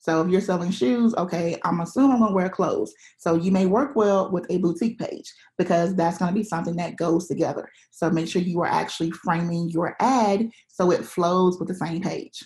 So 0.00 0.22
if 0.22 0.28
you're 0.28 0.40
selling 0.40 0.70
shoes, 0.70 1.14
okay, 1.14 1.58
I'm 1.62 1.80
assuming 1.80 2.12
I'm 2.12 2.20
gonna 2.20 2.34
wear 2.34 2.48
clothes. 2.48 2.92
So 3.18 3.34
you 3.34 3.52
may 3.52 3.66
work 3.66 3.94
well 3.94 4.30
with 4.32 4.46
a 4.50 4.56
boutique 4.56 4.98
page 4.98 5.30
because 5.58 5.94
that's 5.94 6.16
gonna 6.16 6.32
be 6.32 6.42
something 6.42 6.74
that 6.76 6.96
goes 6.96 7.28
together. 7.28 7.68
So 7.90 8.10
make 8.10 8.26
sure 8.26 8.40
you 8.40 8.60
are 8.62 8.66
actually 8.66 9.10
framing 9.10 9.68
your 9.68 9.96
ad 10.00 10.50
so 10.68 10.90
it 10.90 11.04
flows 11.04 11.58
with 11.58 11.68
the 11.68 11.74
same 11.74 12.00
page. 12.00 12.42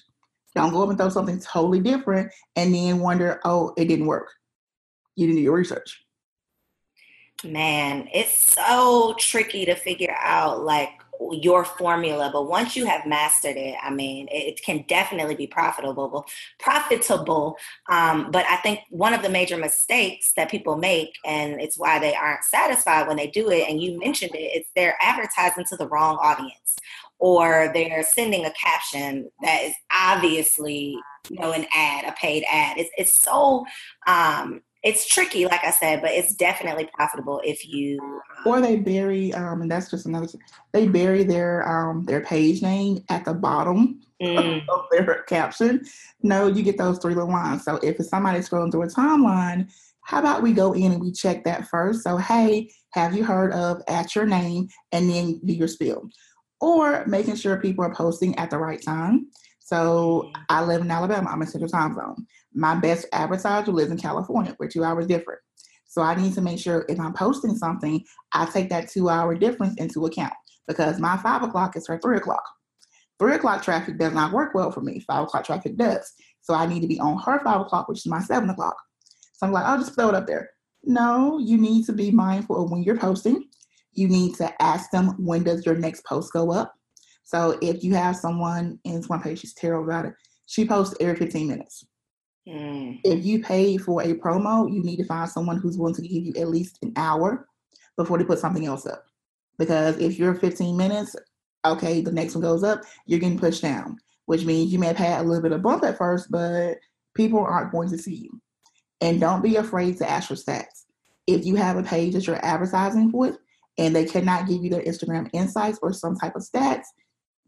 Don't 0.57 0.73
go 0.73 0.83
up 0.83 0.88
and 0.88 0.99
throw 0.99 1.09
something 1.09 1.38
totally 1.40 1.81
different 1.81 2.33
and 2.57 2.75
then 2.75 2.99
wonder, 2.99 3.40
oh, 3.45 3.73
it 3.77 3.87
didn't 3.87 4.07
work. 4.07 4.31
You 5.14 5.27
didn't 5.27 5.38
do 5.38 5.43
your 5.43 5.57
research. 5.57 6.05
Man, 7.45 8.09
it's 8.12 8.37
so 8.37 9.14
tricky 9.19 9.64
to 9.67 9.77
figure 9.77 10.17
out 10.21 10.64
like 10.64 10.90
your 11.33 11.65
formula 11.65 12.31
but 12.33 12.49
once 12.49 12.77
you 12.77 12.87
have 12.87 13.07
mastered 13.07 13.57
it 13.57 13.75
i 13.83 13.91
mean 13.91 14.29
it, 14.31 14.61
can 14.65 14.85
definitely 14.89 15.35
be 15.35 15.47
profitable 15.47 16.25
profitable. 16.59 17.57
Um, 17.89 18.31
but 18.31 18.45
i 18.49 18.57
think 18.57 18.81
one 18.91 19.15
of 19.15 19.23
the 19.23 19.29
major 19.29 19.57
mistakes 19.57 20.33
that 20.37 20.51
people 20.51 20.77
make 20.77 21.15
and 21.25 21.61
it's 21.61 21.79
why 21.79 21.99
they 21.99 22.15
aren't 22.15 22.45
satisfied 22.45 23.07
when 23.07 23.17
they 23.17 23.27
do 23.27 23.51
it 23.51 23.69
and 23.69 23.83
you 23.83 23.99
mentioned 23.99 24.35
it 24.35 24.39
it's 24.39 24.71
they're 24.75 24.97
advertising 25.01 25.65
to 25.69 25.77
the 25.77 25.89
wrong 25.89 26.17
audience 26.21 26.77
or 27.19 27.71
they're 27.73 28.03
sending 28.03 28.45
a 28.45 28.53
caption 28.53 29.31
that 29.43 29.63
is 29.63 29.75
obviously 29.93 30.97
you 31.31 31.39
know 31.39 31.53
an 31.53 31.67
ad 31.75 32.05
a 32.05 32.13
paid 32.13 32.45
ad. 32.51 32.79
It's, 32.79 32.91
it's 32.97 33.15
so 33.15 33.65
um, 34.07 34.63
it's 34.85 35.07
tricky, 35.07 35.47
like 35.47 35.64
I 35.64 35.70
said, 35.70 36.03
but 36.03 36.11
it's 36.11 36.35
definitely 36.35 36.90
profitable 36.92 37.40
if 37.42 37.66
you. 37.66 37.99
Um, 38.03 38.20
or 38.44 38.61
they 38.61 38.77
bury, 38.77 39.33
um, 39.33 39.62
and 39.62 39.70
that's 39.70 39.90
just 39.90 40.05
another. 40.05 40.29
They 40.73 40.87
bury 40.87 41.25
their 41.25 41.66
um 41.66 42.05
their 42.05 42.20
page 42.20 42.61
name 42.61 43.03
at 43.09 43.25
the 43.25 43.33
bottom 43.33 44.03
mm. 44.23 44.62
of 44.68 44.85
their 44.90 45.23
caption. 45.23 45.87
No, 46.23 46.49
you 46.49 46.62
get 46.62 46.77
those 46.77 46.99
three 46.99 47.14
little 47.14 47.33
lines. 47.33 47.64
So 47.64 47.77
if 47.77 47.99
it's 47.99 48.11
somebody 48.11 48.40
scrolling 48.40 48.70
through 48.70 48.83
a 48.83 48.88
timeline, 48.88 49.73
how 50.03 50.18
about 50.18 50.42
we 50.42 50.53
go 50.53 50.75
in 50.75 50.92
and 50.92 51.01
we 51.01 51.12
check 51.12 51.44
that 51.44 51.66
first? 51.68 52.03
So 52.03 52.18
hey, 52.18 52.70
have 52.90 53.16
you 53.16 53.25
heard 53.25 53.53
of 53.53 53.83
at 53.88 54.14
your 54.14 54.27
name, 54.27 54.68
and 54.92 55.09
then 55.09 55.40
do 55.47 55.55
your 55.55 55.68
spiel, 55.68 56.11
or 56.61 57.07
making 57.07 57.37
sure 57.37 57.57
people 57.57 57.87
are 57.87 57.94
posting 57.94 58.37
at 58.37 58.51
the 58.51 58.59
right 58.59 58.83
time. 58.83 59.29
So 59.61 60.31
mm. 60.35 60.42
I 60.51 60.62
live 60.62 60.83
in 60.83 60.90
Alabama. 60.90 61.31
I'm 61.31 61.40
in 61.40 61.49
Central 61.49 61.70
Time 61.70 61.94
Zone 61.94 62.27
my 62.55 62.75
best 62.77 63.07
advertiser 63.12 63.73
lives 63.73 63.90
in 63.90 63.99
California. 63.99 64.57
We're 64.59 64.69
two 64.69 64.85
hours 64.85 65.07
different. 65.07 65.40
So 65.87 66.03
I 66.03 66.14
need 66.14 66.35
to 66.35 66.40
make 66.40 66.59
sure 66.59 66.85
if 66.88 66.99
I'm 66.99 67.12
posting 67.12 67.57
something, 67.57 68.05
I 68.33 68.47
take 68.47 68.69
that 68.71 68.88
two 68.88 69.09
hour 69.09 69.35
difference 69.35 69.75
into 69.77 70.07
account 70.07 70.33
because 70.67 70.99
my 70.99 71.17
five 71.19 71.43
o'clock 71.43 71.77
is 71.77 71.87
her 71.87 71.99
three 71.99 72.17
o'clock. 72.17 72.43
Three 73.19 73.35
o'clock 73.35 73.62
traffic 73.62 73.99
does 73.99 74.12
not 74.12 74.33
work 74.33 74.55
well 74.55 74.73
for 74.73 74.81
me. 74.81 75.01
Five 75.01 75.25
o'clock 75.25 75.45
traffic 75.45 75.77
does. 75.77 76.12
So 76.40 76.55
I 76.55 76.67
need 76.67 76.81
to 76.81 76.88
be 76.88 76.99
on 76.99 77.19
her 77.19 77.40
five 77.45 77.61
o'clock, 77.61 77.88
which 77.88 77.99
is 77.99 78.07
my 78.07 78.21
seven 78.21 78.51
o'clock. 78.51 78.77
So 79.35 79.47
I'm 79.47 79.53
like, 79.53 79.64
I'll 79.64 79.79
just 79.79 79.95
throw 79.95 80.09
it 80.09 80.14
up 80.14 80.27
there. 80.27 80.51
No, 80.83 81.38
you 81.38 81.57
need 81.57 81.87
to 81.87 81.93
be 81.93 82.11
mindful 82.11 82.62
of 82.62 82.71
when 82.71 82.83
you're 82.83 82.99
posting. 82.99 83.45
You 83.93 84.09
need 84.09 84.35
to 84.37 84.62
ask 84.62 84.90
them 84.90 85.14
when 85.25 85.45
does 85.45 85.64
your 85.64 85.77
next 85.77 86.05
post 86.05 86.33
go 86.33 86.53
up. 86.53 86.75
So 87.23 87.59
if 87.62 87.83
you 87.83 87.95
have 87.95 88.17
someone, 88.17 88.79
it's 88.85 89.09
one 89.09 89.23
page, 89.23 89.40
she's 89.40 89.55
terrible 89.55 89.85
about 89.85 90.07
it. 90.07 90.14
She 90.47 90.67
posts 90.67 90.95
every 91.01 91.17
15 91.17 91.49
minutes. 91.49 91.87
Mm. 92.48 93.00
If 93.04 93.24
you 93.24 93.42
pay 93.42 93.76
for 93.76 94.02
a 94.02 94.14
promo, 94.14 94.72
you 94.72 94.83
need 94.83 94.96
to 94.96 95.04
find 95.04 95.30
someone 95.30 95.59
who's 95.59 95.78
willing 95.78 95.94
to 95.94 96.02
give 96.02 96.24
you 96.24 96.33
at 96.37 96.48
least 96.48 96.78
an 96.83 96.92
hour 96.96 97.48
before 97.96 98.18
they 98.18 98.24
put 98.24 98.38
something 98.38 98.66
else 98.66 98.87
up. 98.87 99.04
Because 99.59 99.98
if 99.98 100.18
you're 100.18 100.35
15 100.35 100.76
minutes, 100.76 101.16
okay, 101.64 102.00
the 102.00 102.12
next 102.12 102.35
one 102.35 102.42
goes 102.42 102.64
up, 102.64 102.83
you're 103.07 103.20
getting 103.20 103.38
pushed 103.38 103.62
down, 103.62 103.96
which 104.26 104.44
means 104.44 104.72
you 104.72 104.78
may 104.78 104.88
have 104.88 104.96
had 104.96 105.20
a 105.20 105.24
little 105.24 105.42
bit 105.42 105.52
of 105.52 105.62
bump 105.62 105.85
at 105.85 105.96
first, 105.96 106.30
but 106.30 106.76
people 107.14 107.40
aren't 107.40 107.72
going 107.72 107.88
to 107.90 107.98
see 107.98 108.14
you. 108.14 108.40
And 109.00 109.20
don't 109.20 109.42
be 109.42 109.57
afraid 109.57 109.98
to 109.98 110.11
ask 110.11 110.28
for 110.28 110.35
stats. 110.35 110.85
If 111.26 111.46
you 111.46 111.57
have 111.57 111.76
a 111.76 111.83
page 111.83 112.14
that 112.14 112.26
you're 112.26 112.44
advertising 112.44 113.11
with 113.12 113.38
and 113.78 113.94
they 113.94 114.04
cannot 114.04 114.48
give 114.48 114.62
you 114.62 114.70
their 114.70 114.83
Instagram 114.83 115.30
insights 115.33 115.78
or 115.80 115.92
some 115.92 116.16
type 116.16 116.37
of 116.37 116.42
stats, 116.42 116.85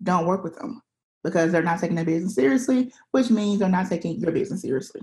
don't 0.02 0.26
work 0.26 0.44
with 0.44 0.56
them 0.56 0.82
because 1.26 1.50
they're 1.50 1.60
not 1.60 1.80
taking 1.80 1.96
their 1.96 2.04
business 2.04 2.36
seriously, 2.36 2.92
which 3.10 3.30
means 3.30 3.58
they're 3.58 3.68
not 3.68 3.88
taking 3.88 4.16
your 4.20 4.30
business 4.30 4.62
seriously. 4.62 5.00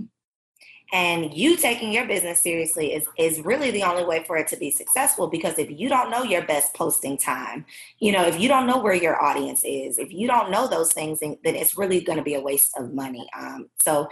And 0.94 1.34
you 1.34 1.58
taking 1.58 1.92
your 1.92 2.06
business 2.06 2.40
seriously 2.40 2.94
is 2.94 3.06
is 3.18 3.42
really 3.42 3.72
the 3.72 3.84
only 3.84 4.06
way 4.06 4.24
for 4.24 4.38
it 4.38 4.48
to 4.50 4.58
be 4.58 4.72
successful 4.72 5.28
because 5.28 5.60
if 5.60 5.70
you 5.70 5.90
don't 5.90 6.12
know 6.12 6.24
your 6.24 6.46
best 6.46 6.74
posting 6.76 7.18
time, 7.18 7.66
you 8.00 8.12
know, 8.14 8.24
if 8.26 8.40
you 8.40 8.48
don't 8.48 8.68
know 8.68 8.78
where 8.78 8.94
your 8.94 9.22
audience 9.22 9.64
is, 9.66 9.98
if 9.98 10.14
you 10.14 10.28
don't 10.28 10.50
know 10.50 10.68
those 10.68 10.94
things, 10.94 11.20
then 11.20 11.38
it's 11.44 11.78
really 11.78 12.00
going 12.00 12.20
to 12.20 12.24
be 12.24 12.36
a 12.36 12.42
waste 12.42 12.72
of 12.78 12.94
money. 12.94 13.28
Um, 13.38 13.70
so 13.82 14.08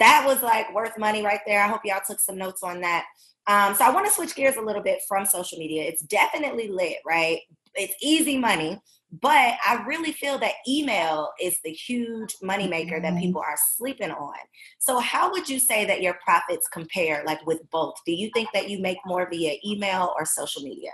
that 0.00 0.24
was 0.26 0.42
like 0.42 0.74
worth 0.74 0.98
money 0.98 1.22
right 1.22 1.40
there. 1.46 1.62
I 1.62 1.68
hope 1.68 1.82
y'all 1.84 2.00
took 2.04 2.20
some 2.20 2.36
notes 2.36 2.64
on 2.64 2.80
that. 2.80 3.04
Um, 3.46 3.74
so 3.74 3.84
I 3.84 3.90
want 3.90 4.06
to 4.06 4.12
switch 4.12 4.34
gears 4.34 4.56
a 4.56 4.62
little 4.62 4.82
bit 4.82 5.00
from 5.06 5.24
social 5.24 5.58
media. 5.58 5.84
It's 5.84 6.02
definitely 6.02 6.68
lit, 6.68 6.96
right? 7.06 7.40
It's 7.74 7.94
easy 8.00 8.38
money. 8.38 8.80
But 9.20 9.54
I 9.64 9.84
really 9.86 10.10
feel 10.10 10.38
that 10.38 10.54
email 10.66 11.30
is 11.40 11.60
the 11.62 11.70
huge 11.70 12.34
moneymaker 12.42 13.00
that 13.00 13.12
Mhm. 13.14 13.20
people 13.20 13.40
are 13.40 13.56
sleeping 13.76 14.10
on. 14.10 14.34
So, 14.78 14.98
how 14.98 15.30
would 15.30 15.48
you 15.48 15.60
say 15.60 15.84
that 15.84 16.02
your 16.02 16.14
profits 16.14 16.66
compare, 16.66 17.22
like 17.24 17.44
with 17.46 17.68
both? 17.70 17.94
Do 18.04 18.12
you 18.12 18.30
think 18.34 18.48
that 18.52 18.68
you 18.68 18.80
make 18.80 18.98
more 19.06 19.28
via 19.30 19.56
email 19.64 20.12
or 20.18 20.24
social 20.24 20.62
media? 20.62 20.90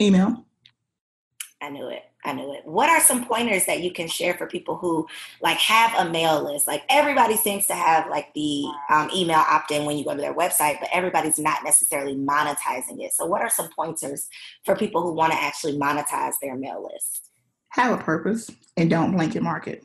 Email. 0.00 0.44
I 1.62 1.70
knew 1.70 1.88
it. 1.88 2.11
I 2.24 2.32
knew 2.32 2.52
it. 2.54 2.64
What 2.64 2.88
are 2.88 3.00
some 3.00 3.26
pointers 3.26 3.66
that 3.66 3.82
you 3.82 3.90
can 3.90 4.06
share 4.06 4.34
for 4.34 4.46
people 4.46 4.76
who 4.76 5.08
like 5.40 5.58
have 5.58 6.06
a 6.06 6.10
mail 6.10 6.42
list? 6.42 6.66
Like 6.68 6.84
everybody 6.88 7.36
seems 7.36 7.66
to 7.66 7.74
have 7.74 8.08
like 8.08 8.32
the 8.34 8.64
um, 8.90 9.10
email 9.14 9.38
opt-in 9.38 9.84
when 9.84 9.98
you 9.98 10.04
go 10.04 10.14
to 10.14 10.20
their 10.20 10.34
website, 10.34 10.78
but 10.78 10.88
everybody's 10.92 11.38
not 11.38 11.64
necessarily 11.64 12.14
monetizing 12.14 13.02
it. 13.02 13.12
So, 13.12 13.26
what 13.26 13.42
are 13.42 13.50
some 13.50 13.70
pointers 13.70 14.28
for 14.64 14.76
people 14.76 15.02
who 15.02 15.12
want 15.12 15.32
to 15.32 15.42
actually 15.42 15.78
monetize 15.78 16.34
their 16.40 16.54
mail 16.54 16.88
list? 16.92 17.30
Have 17.70 17.98
a 17.98 18.02
purpose 18.02 18.50
and 18.76 18.88
don't 18.88 19.12
blanket 19.12 19.42
market. 19.42 19.84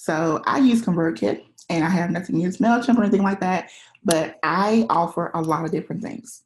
So 0.00 0.42
I 0.46 0.60
use 0.60 0.80
ConvertKit 0.80 1.44
and 1.68 1.84
I 1.84 1.90
have 1.90 2.10
nothing 2.10 2.36
against 2.36 2.58
MailChimp 2.58 2.96
or 2.96 3.02
anything 3.02 3.22
like 3.22 3.40
that, 3.40 3.70
but 4.02 4.38
I 4.42 4.86
offer 4.88 5.30
a 5.34 5.42
lot 5.42 5.66
of 5.66 5.72
different 5.72 6.02
things. 6.02 6.42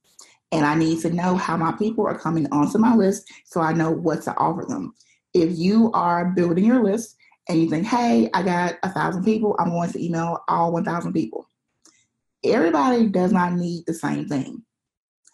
And 0.55 0.64
I 0.64 0.77
need 0.77 1.01
to 1.01 1.11
know 1.11 1.35
how 1.35 1.57
my 1.57 1.73
people 1.73 2.07
are 2.07 2.17
coming 2.17 2.47
onto 2.53 2.79
my 2.79 2.95
list 2.95 3.29
so 3.45 3.61
I 3.61 3.73
know 3.73 3.90
what 3.90 4.23
to 4.23 4.37
offer 4.37 4.64
them. 4.64 4.95
If 5.35 5.59
you 5.59 5.90
are 5.95 6.27
building 6.27 6.64
your 6.64 6.85
list 6.85 7.17
and 7.49 7.61
you 7.61 7.69
think, 7.69 7.87
hey, 7.87 8.31
I 8.33 8.45
got 8.45 8.77
a 8.85 8.88
thousand 8.88 9.25
people, 9.25 9.57
I'm 9.59 9.71
going 9.71 9.90
to 9.90 10.03
email 10.03 10.45
all 10.47 10.73
1,000 10.73 11.12
people. 11.12 11.49
Everybody 12.45 13.09
does 13.09 13.33
not 13.33 13.55
need 13.55 13.85
the 13.87 13.95
same 13.95 14.29
thing. 14.29 14.62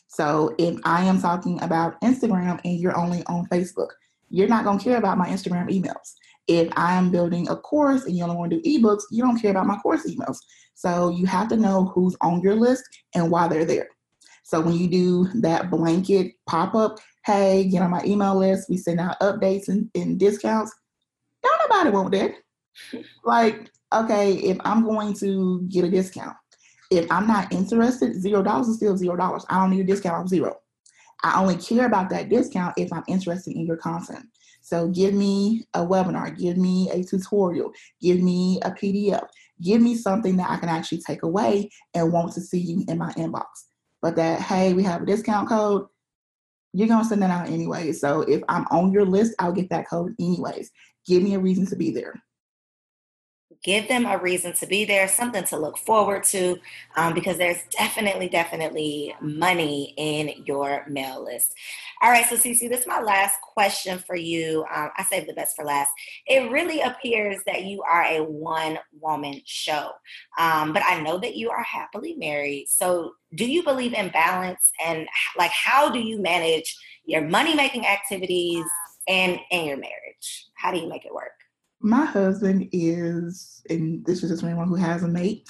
So 0.09 0.55
if 0.57 0.81
I 0.85 1.05
am 1.05 1.21
talking 1.21 1.63
about 1.63 2.01
Instagram 2.01 2.59
and 2.65 2.81
you're 2.81 2.97
only 2.97 3.23
on 3.27 3.47
Facebook, 3.49 3.91
you're 4.31 4.49
not 4.49 4.65
going 4.65 4.79
to 4.79 4.85
care 4.85 4.97
about 4.97 5.19
my 5.19 5.29
Instagram 5.29 5.69
emails. 5.69 6.15
If 6.49 6.73
I'm 6.77 7.11
building 7.11 7.47
a 7.51 7.57
course 7.57 8.07
and 8.07 8.17
you 8.17 8.25
only 8.25 8.37
want 8.37 8.53
to 8.53 8.61
do 8.61 8.81
ebooks, 8.81 9.03
you 9.11 9.23
don't 9.23 9.39
care 9.39 9.51
about 9.51 9.67
my 9.67 9.77
course 9.81 10.07
emails. 10.07 10.39
So 10.75 11.11
you 11.11 11.27
have 11.27 11.49
to 11.49 11.57
know 11.59 11.93
who's 11.95 12.17
on 12.23 12.41
your 12.41 12.55
list 12.55 12.85
and 13.15 13.31
why 13.31 13.49
they're 13.49 13.67
there. 13.67 13.91
So 14.51 14.61
when 14.61 14.75
you 14.75 14.89
do 14.89 15.29
that 15.43 15.71
blanket 15.71 16.35
pop 16.49 16.75
up, 16.75 16.99
hey, 17.25 17.69
get 17.71 17.83
on 17.83 17.91
my 17.93 18.03
email 18.05 18.35
list, 18.37 18.69
we 18.69 18.79
send 18.79 18.99
out 18.99 19.21
updates 19.21 19.69
and, 19.69 19.89
and 19.95 20.19
discounts. 20.19 20.75
Don't 21.41 21.71
nobody 21.71 21.91
want 21.91 22.11
that. 22.11 22.33
Like, 23.23 23.71
okay, 23.93 24.33
if 24.33 24.59
I'm 24.65 24.85
going 24.85 25.15
to 25.19 25.63
get 25.69 25.85
a 25.85 25.89
discount, 25.89 26.37
if 26.91 27.09
I'm 27.13 27.29
not 27.29 27.53
interested, 27.53 28.21
zero 28.21 28.43
dollars 28.43 28.67
is 28.67 28.79
still 28.79 28.97
zero 28.97 29.15
dollars. 29.15 29.47
I 29.49 29.61
don't 29.61 29.71
need 29.71 29.83
a 29.83 29.85
discount, 29.85 30.17
I'm 30.17 30.27
zero. 30.27 30.59
I 31.23 31.41
only 31.41 31.57
care 31.57 31.87
about 31.87 32.11
that 32.11 32.29
discount 32.29 32.75
if 32.77 32.93
I'm 32.93 33.05
interested 33.07 33.55
in 33.55 33.67
your 33.67 33.77
content. 33.77 34.27
So 34.63 34.89
give 34.89 35.15
me 35.15 35.65
a 35.75 35.87
webinar, 35.87 36.37
give 36.37 36.57
me 36.57 36.91
a 36.91 37.05
tutorial, 37.05 37.71
give 38.01 38.19
me 38.19 38.59
a 38.65 38.73
PDF, 38.73 39.29
give 39.63 39.81
me 39.81 39.95
something 39.95 40.37
that 40.39 40.51
I 40.51 40.57
can 40.57 40.69
actually 40.69 41.03
take 41.03 41.23
away 41.23 41.71
and 41.95 42.13
want 42.13 42.33
to 42.33 42.41
see 42.41 42.59
you 42.59 42.85
in 42.89 42.99
my 42.99 43.13
inbox. 43.13 43.47
But 44.03 44.17
that, 44.17 44.41
hey, 44.41 44.73
we 44.73 44.83
have 44.85 45.03
a 45.03 45.07
discount 45.07 45.49
code, 45.49 45.87
you're 46.73 46.89
gonna 46.89 47.05
send 47.05 47.23
that 47.23 47.31
out 47.31 47.49
anyway. 47.49 47.93
So 47.93 48.23
if 48.23 48.43
I'm 48.49 48.67
on 48.71 48.93
your 48.93 49.05
list, 49.05 49.35
I'll 49.39 49.53
get 49.53 49.71
that 49.71 49.89
code 49.89 50.15
anyways. 50.19 50.71
Give 51.07 51.23
me 51.23 51.35
a 51.35 51.41
reason 51.41 51.67
to 51.67 51.77
be 51.77 51.91
there. 51.91 52.23
Give 53.63 53.89
them 53.89 54.07
a 54.07 54.19
reason 54.19 54.53
to 54.55 54.67
be 54.67 54.85
there, 54.85 55.07
something 55.07 55.45
to 55.45 55.57
look 55.57 55.77
forward 55.77 56.25
to, 56.25 56.57
um, 56.97 57.13
because 57.13 57.37
there's 57.37 57.63
definitely, 57.71 58.29
definitely 58.29 59.15
money 59.21 59.95
in 59.97 60.45
your 60.47 60.85
mail 60.89 61.23
list. 61.23 61.55
All 62.03 62.11
right, 62.11 62.25
so 62.27 62.37
Cece, 62.37 62.69
this 62.69 62.81
is 62.81 62.87
my 62.87 63.01
last 63.01 63.37
question 63.43 63.99
for 63.99 64.17
you. 64.17 64.65
Um, 64.75 64.91
I 64.97 65.05
saved 65.05 65.29
the 65.29 65.35
best 65.35 65.57
for 65.57 65.65
last. 65.65 65.91
It 66.27 66.51
really 66.51 66.81
appears 66.81 67.39
that 67.47 67.65
you 67.65 67.83
are 67.83 68.03
a 68.05 68.21
one 68.25 68.79
woman 68.99 69.43
show, 69.45 69.91
um, 70.39 70.73
but 70.73 70.83
I 70.87 71.01
know 71.01 71.19
that 71.19 71.37
you 71.37 71.51
are 71.51 71.63
happily 71.63 72.15
married. 72.15 72.67
So, 72.69 73.13
do 73.35 73.45
you 73.45 73.63
believe 73.63 73.93
in 73.93 74.09
balance, 74.09 74.73
and 74.85 75.07
like 75.39 75.53
how 75.53 75.91
do 75.91 76.01
you 76.01 76.21
manage 76.21 76.77
your 77.05 77.23
money 77.23 77.55
making 77.55 77.87
activities 77.87 78.65
and 79.07 79.39
and 79.51 79.67
your 79.67 79.77
marriage? 79.77 80.47
How 80.55 80.73
do 80.73 80.79
you 80.79 80.89
make 80.89 81.05
it 81.05 81.15
work? 81.15 81.40
My 81.81 82.05
husband 82.05 82.69
is, 82.73 83.63
and 83.71 84.05
this 84.05 84.23
is 84.23 84.31
just 84.31 84.45
anyone 84.45 84.69
who 84.69 84.75
has 84.75 85.03
a 85.03 85.09
mate, 85.09 85.49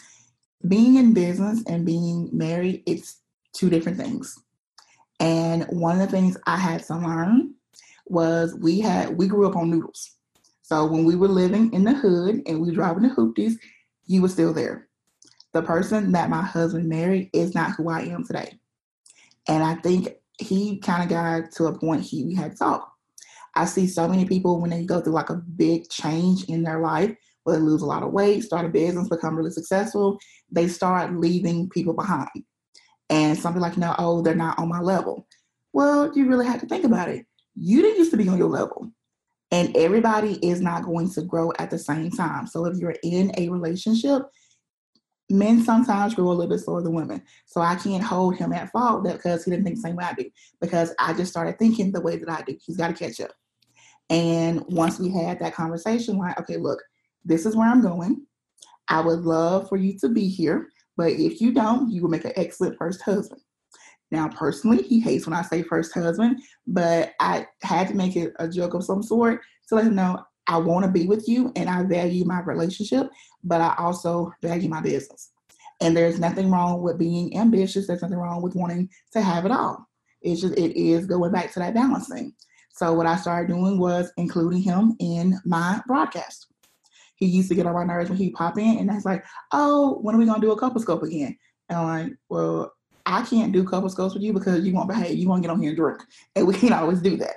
being 0.66 0.96
in 0.96 1.12
business 1.12 1.62
and 1.66 1.86
being 1.86 2.28
married, 2.32 2.82
it's 2.86 3.20
two 3.52 3.70
different 3.70 3.98
things. 3.98 4.38
And 5.18 5.64
one 5.64 6.00
of 6.00 6.06
the 6.06 6.16
things 6.16 6.36
I 6.46 6.56
had 6.56 6.82
to 6.84 6.96
learn 6.96 7.54
was 8.06 8.54
we 8.54 8.80
had 8.80 9.16
we 9.16 9.28
grew 9.28 9.48
up 9.48 9.56
on 9.56 9.70
noodles. 9.70 10.16
So 10.62 10.86
when 10.86 11.04
we 11.04 11.16
were 11.16 11.28
living 11.28 11.72
in 11.72 11.84
the 11.84 11.92
hood 11.92 12.42
and 12.46 12.60
we 12.60 12.72
driving 12.72 13.02
the 13.02 13.14
hoopties, 13.14 13.54
you 14.06 14.22
were 14.22 14.28
still 14.28 14.52
there. 14.52 14.88
The 15.52 15.62
person 15.62 16.12
that 16.12 16.30
my 16.30 16.42
husband 16.42 16.88
married 16.88 17.30
is 17.32 17.54
not 17.54 17.72
who 17.72 17.88
I 17.88 18.02
am 18.02 18.24
today. 18.24 18.58
And 19.48 19.62
I 19.64 19.74
think 19.76 20.08
he 20.38 20.78
kind 20.78 21.02
of 21.02 21.08
got 21.08 21.52
to 21.52 21.66
a 21.66 21.78
point 21.78 22.02
he 22.02 22.24
we 22.24 22.34
had 22.34 22.52
to 22.52 22.56
talk. 22.56 22.89
I 23.54 23.64
see 23.64 23.86
so 23.86 24.08
many 24.08 24.24
people 24.24 24.60
when 24.60 24.70
they 24.70 24.84
go 24.84 25.00
through 25.00 25.12
like 25.12 25.30
a 25.30 25.42
big 25.56 25.88
change 25.88 26.44
in 26.44 26.62
their 26.62 26.80
life, 26.80 27.14
where 27.44 27.56
they 27.56 27.62
lose 27.62 27.82
a 27.82 27.86
lot 27.86 28.02
of 28.02 28.12
weight, 28.12 28.44
start 28.44 28.66
a 28.66 28.68
business, 28.68 29.08
become 29.08 29.36
really 29.36 29.50
successful, 29.50 30.18
they 30.50 30.68
start 30.68 31.14
leaving 31.14 31.68
people 31.68 31.94
behind. 31.94 32.28
And 33.08 33.36
something 33.36 33.60
like, 33.60 33.76
know, 33.76 33.94
oh, 33.98 34.22
they're 34.22 34.34
not 34.34 34.58
on 34.58 34.68
my 34.68 34.80
level. 34.80 35.26
Well, 35.72 36.12
you 36.14 36.28
really 36.28 36.46
have 36.46 36.60
to 36.60 36.66
think 36.66 36.84
about 36.84 37.08
it. 37.08 37.26
You 37.56 37.82
didn't 37.82 37.98
used 37.98 38.12
to 38.12 38.16
be 38.16 38.28
on 38.28 38.38
your 38.38 38.48
level. 38.48 38.92
And 39.50 39.76
everybody 39.76 40.34
is 40.46 40.60
not 40.60 40.84
going 40.84 41.10
to 41.12 41.22
grow 41.22 41.52
at 41.58 41.70
the 41.70 41.78
same 41.78 42.10
time. 42.10 42.46
So 42.46 42.66
if 42.66 42.76
you're 42.76 42.94
in 43.02 43.32
a 43.36 43.48
relationship, 43.48 44.22
men 45.28 45.64
sometimes 45.64 46.14
grow 46.14 46.26
a 46.26 46.32
little 46.32 46.48
bit 46.48 46.60
slower 46.60 46.82
than 46.82 46.94
women. 46.94 47.22
So 47.46 47.60
I 47.60 47.74
can't 47.74 48.02
hold 48.02 48.36
him 48.36 48.52
at 48.52 48.70
fault 48.70 49.04
because 49.04 49.44
he 49.44 49.50
didn't 49.50 49.64
think 49.64 49.76
the 49.76 49.82
same 49.82 49.96
way 49.96 50.04
I 50.04 50.14
do. 50.14 50.30
Because 50.60 50.94
I 51.00 51.14
just 51.14 51.32
started 51.32 51.58
thinking 51.58 51.90
the 51.90 52.00
way 52.00 52.16
that 52.16 52.30
I 52.30 52.42
do. 52.42 52.56
He's 52.64 52.76
got 52.76 52.88
to 52.88 52.94
catch 52.94 53.20
up. 53.20 53.32
And 54.10 54.64
once 54.68 54.98
we 54.98 55.08
had 55.10 55.38
that 55.38 55.54
conversation, 55.54 56.18
like, 56.18 56.38
okay, 56.40 56.56
look, 56.56 56.82
this 57.24 57.46
is 57.46 57.56
where 57.56 57.68
I'm 57.68 57.80
going. 57.80 58.26
I 58.88 59.00
would 59.00 59.20
love 59.20 59.68
for 59.68 59.76
you 59.76 59.96
to 60.00 60.08
be 60.08 60.28
here, 60.28 60.68
but 60.96 61.12
if 61.12 61.40
you 61.40 61.52
don't, 61.52 61.90
you 61.90 62.02
will 62.02 62.10
make 62.10 62.24
an 62.24 62.32
excellent 62.34 62.76
first 62.76 63.00
husband. 63.02 63.40
Now, 64.10 64.28
personally, 64.28 64.82
he 64.82 64.98
hates 64.98 65.26
when 65.26 65.34
I 65.34 65.42
say 65.42 65.62
first 65.62 65.94
husband, 65.94 66.40
but 66.66 67.12
I 67.20 67.46
had 67.62 67.86
to 67.88 67.94
make 67.94 68.16
it 68.16 68.32
a 68.40 68.48
joke 68.48 68.74
of 68.74 68.82
some 68.82 69.02
sort 69.02 69.40
to 69.68 69.76
let 69.76 69.86
him 69.86 69.94
know 69.94 70.24
I 70.48 70.56
want 70.56 70.84
to 70.84 70.90
be 70.90 71.06
with 71.06 71.28
you 71.28 71.52
and 71.54 71.70
I 71.70 71.84
value 71.84 72.24
my 72.24 72.40
relationship, 72.40 73.08
but 73.44 73.60
I 73.60 73.76
also 73.78 74.32
value 74.42 74.68
my 74.68 74.80
business. 74.80 75.30
And 75.80 75.96
there's 75.96 76.18
nothing 76.18 76.50
wrong 76.50 76.82
with 76.82 76.98
being 76.98 77.36
ambitious. 77.38 77.86
There's 77.86 78.02
nothing 78.02 78.18
wrong 78.18 78.42
with 78.42 78.56
wanting 78.56 78.90
to 79.12 79.22
have 79.22 79.46
it 79.46 79.52
all. 79.52 79.86
It's 80.22 80.40
just, 80.40 80.58
it 80.58 80.76
is 80.76 81.06
going 81.06 81.30
back 81.30 81.52
to 81.52 81.60
that 81.60 81.74
balancing. 81.74 82.34
So 82.72 82.92
what 82.92 83.06
I 83.06 83.16
started 83.16 83.48
doing 83.48 83.78
was 83.78 84.12
including 84.16 84.62
him 84.62 84.96
in 85.00 85.38
my 85.44 85.80
broadcast. 85.86 86.46
He 87.16 87.26
used 87.26 87.50
to 87.50 87.54
get 87.54 87.66
on 87.66 87.74
my 87.74 87.84
nerves 87.84 88.08
when 88.08 88.18
he 88.18 88.30
pop 88.30 88.58
in, 88.58 88.78
and 88.78 88.90
I 88.90 88.94
was 88.94 89.04
like, 89.04 89.24
"Oh, 89.52 89.98
when 90.00 90.14
are 90.14 90.18
we 90.18 90.24
gonna 90.24 90.40
do 90.40 90.52
a 90.52 90.58
couple 90.58 90.80
scope 90.80 91.02
again?" 91.02 91.36
And 91.68 91.78
I'm 91.78 91.86
like, 91.86 92.16
"Well, 92.30 92.72
I 93.04 93.22
can't 93.22 93.52
do 93.52 93.64
couple 93.64 93.90
scopes 93.90 94.14
with 94.14 94.22
you 94.22 94.32
because 94.32 94.64
you 94.64 94.72
won't 94.72 94.88
behave. 94.88 95.18
You 95.18 95.28
won't 95.28 95.42
get 95.42 95.50
on 95.50 95.60
here 95.60 95.70
and 95.70 95.76
drink, 95.76 96.02
and 96.34 96.46
we 96.46 96.54
can't 96.60 96.72
always 96.72 97.02
do 97.02 97.16
that." 97.18 97.36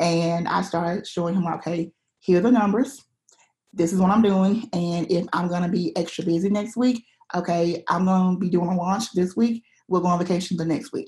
And 0.00 0.48
I 0.48 0.62
started 0.62 1.06
showing 1.06 1.36
him, 1.36 1.44
like, 1.44 1.60
"Okay, 1.60 1.92
here 2.18 2.38
are 2.38 2.42
the 2.42 2.50
numbers. 2.50 3.04
This 3.72 3.92
is 3.92 4.00
what 4.00 4.10
I'm 4.10 4.22
doing, 4.22 4.68
and 4.72 5.10
if 5.10 5.26
I'm 5.32 5.48
gonna 5.48 5.68
be 5.68 5.96
extra 5.96 6.24
busy 6.24 6.50
next 6.50 6.76
week, 6.76 7.04
okay, 7.34 7.84
I'm 7.88 8.06
gonna 8.06 8.36
be 8.36 8.50
doing 8.50 8.70
a 8.70 8.76
launch 8.76 9.12
this 9.12 9.36
week. 9.36 9.62
We'll 9.86 10.00
go 10.00 10.08
on 10.08 10.18
vacation 10.18 10.56
the 10.56 10.64
next 10.64 10.92
week." 10.92 11.06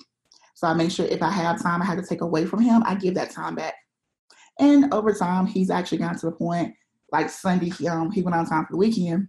So 0.55 0.67
I 0.67 0.75
make 0.75 0.91
sure 0.91 1.07
if 1.07 1.23
I 1.23 1.31
have 1.31 1.63
time 1.63 1.83
I 1.83 1.87
have 1.87 1.99
to 1.99 2.07
take 2.07 2.21
away 2.21 2.45
from 2.45 2.61
him, 2.61 2.83
I 2.87 2.95
give 2.95 3.15
that 3.15 3.31
time 3.31 3.55
back. 3.55 3.75
And 4.59 4.93
over 4.93 5.13
time, 5.13 5.47
he's 5.47 5.71
actually 5.71 5.99
gotten 5.99 6.19
to 6.21 6.27
the 6.27 6.33
point, 6.33 6.75
like 7.11 7.31
Sunday, 7.31 7.71
he, 7.71 7.89
um, 7.89 8.11
he 8.11 8.23
went 8.23 8.37
on 8.37 8.47
time 8.47 8.67
for 8.67 8.73
the 8.73 8.79
weekend. 8.79 9.29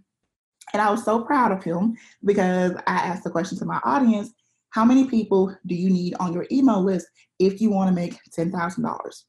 And 0.72 0.82
I 0.82 0.90
was 0.90 1.04
so 1.04 1.22
proud 1.22 1.52
of 1.52 1.62
him 1.62 1.96
because 2.24 2.72
I 2.86 2.94
asked 2.94 3.24
the 3.24 3.30
question 3.30 3.58
to 3.58 3.64
my 3.64 3.80
audience, 3.84 4.32
how 4.70 4.84
many 4.84 5.06
people 5.06 5.54
do 5.66 5.74
you 5.74 5.88
need 5.88 6.14
on 6.18 6.32
your 6.32 6.46
email 6.50 6.82
list 6.82 7.06
if 7.38 7.60
you 7.60 7.70
want 7.70 7.88
to 7.88 7.94
make 7.94 8.18
$10,000? 8.36 9.22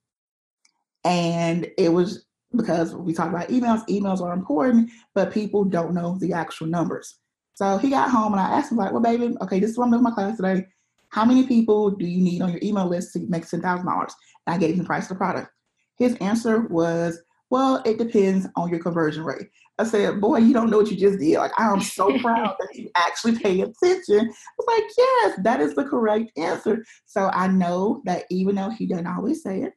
And 1.04 1.68
it 1.78 1.90
was 1.90 2.26
because 2.56 2.96
we 2.96 3.14
talked 3.14 3.34
about 3.34 3.50
emails, 3.50 3.86
emails 3.88 4.22
are 4.22 4.34
important, 4.34 4.90
but 5.14 5.34
people 5.34 5.64
don't 5.64 5.94
know 5.94 6.18
the 6.20 6.34
actual 6.34 6.68
numbers. 6.68 7.20
So 7.54 7.78
he 7.78 7.90
got 7.90 8.10
home 8.10 8.34
and 8.34 8.42
I 8.42 8.58
asked 8.58 8.72
him, 8.72 8.78
like, 8.78 8.92
well, 8.92 9.02
baby, 9.02 9.36
okay, 9.42 9.60
this 9.60 9.72
is 9.72 9.78
what 9.78 9.86
I'm 9.86 9.92
doing 9.92 10.04
my 10.04 10.12
class 10.12 10.38
today. 10.38 10.66
How 11.10 11.26
many 11.26 11.48
people 11.48 11.92
do 11.92 12.06
you 12.06 12.22
need 12.22 12.42
on 12.42 12.52
your 12.52 12.60
email 12.62 12.88
list 12.88 13.14
to 13.14 13.20
make 13.28 13.46
$10,000? 13.46 13.64
And 13.84 14.10
I 14.48 14.58
gave 14.58 14.74
him 14.74 14.80
the 14.80 14.86
price 14.86 15.04
of 15.04 15.10
the 15.10 15.16
product. 15.16 15.50
His 15.98 16.16
answer 16.16 16.62
was, 16.68 17.22
well, 17.50 17.82
it 17.86 17.98
depends 17.98 18.48
on 18.56 18.70
your 18.70 18.80
conversion 18.80 19.24
rate. 19.24 19.48
I 19.78 19.84
said, 19.84 20.22
boy, 20.22 20.38
you 20.38 20.54
don't 20.54 20.70
know 20.70 20.78
what 20.78 20.90
you 20.90 20.98
just 20.98 21.20
did. 21.20 21.38
Like, 21.38 21.52
I 21.58 21.72
am 21.72 21.82
so 21.82 22.18
proud 22.20 22.56
that 22.60 22.76
you 22.76 22.90
actually 22.96 23.38
pay 23.38 23.62
attention. 23.62 24.20
I 24.20 24.54
was 24.58 24.68
like, 24.68 24.84
yes, 24.98 25.40
that 25.44 25.62
is 25.62 25.76
the 25.76 25.84
correct 25.84 26.32
answer. 26.38 26.84
So 27.06 27.30
I 27.34 27.48
know 27.48 28.02
that 28.06 28.24
even 28.30 28.56
though 28.56 28.70
he 28.70 28.88
doesn't 28.88 29.08
always 29.08 29.44
say 29.44 29.62
it, 29.62 29.74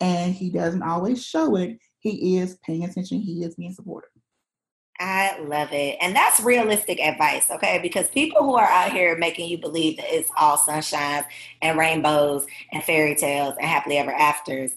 and 0.00 0.34
he 0.34 0.50
doesn't 0.50 0.82
always 0.82 1.24
show 1.24 1.56
it, 1.56 1.78
he 2.00 2.38
is 2.38 2.58
paying 2.66 2.84
attention, 2.84 3.20
he 3.20 3.44
is 3.44 3.54
being 3.54 3.72
supportive. 3.72 4.10
Love 5.48 5.72
it. 5.72 5.96
And 6.00 6.14
that's 6.14 6.40
realistic 6.40 7.00
advice, 7.00 7.50
okay? 7.50 7.78
Because 7.82 8.08
people 8.08 8.42
who 8.42 8.54
are 8.54 8.66
out 8.66 8.92
here 8.92 9.16
making 9.16 9.48
you 9.48 9.58
believe 9.58 9.96
that 9.96 10.06
it's 10.08 10.30
all 10.36 10.56
sunshines 10.56 11.24
and 11.60 11.78
rainbows 11.78 12.46
and 12.72 12.82
fairy 12.84 13.14
tales 13.14 13.54
and 13.58 13.66
happily 13.66 13.98
ever 13.98 14.12
afters, 14.12 14.72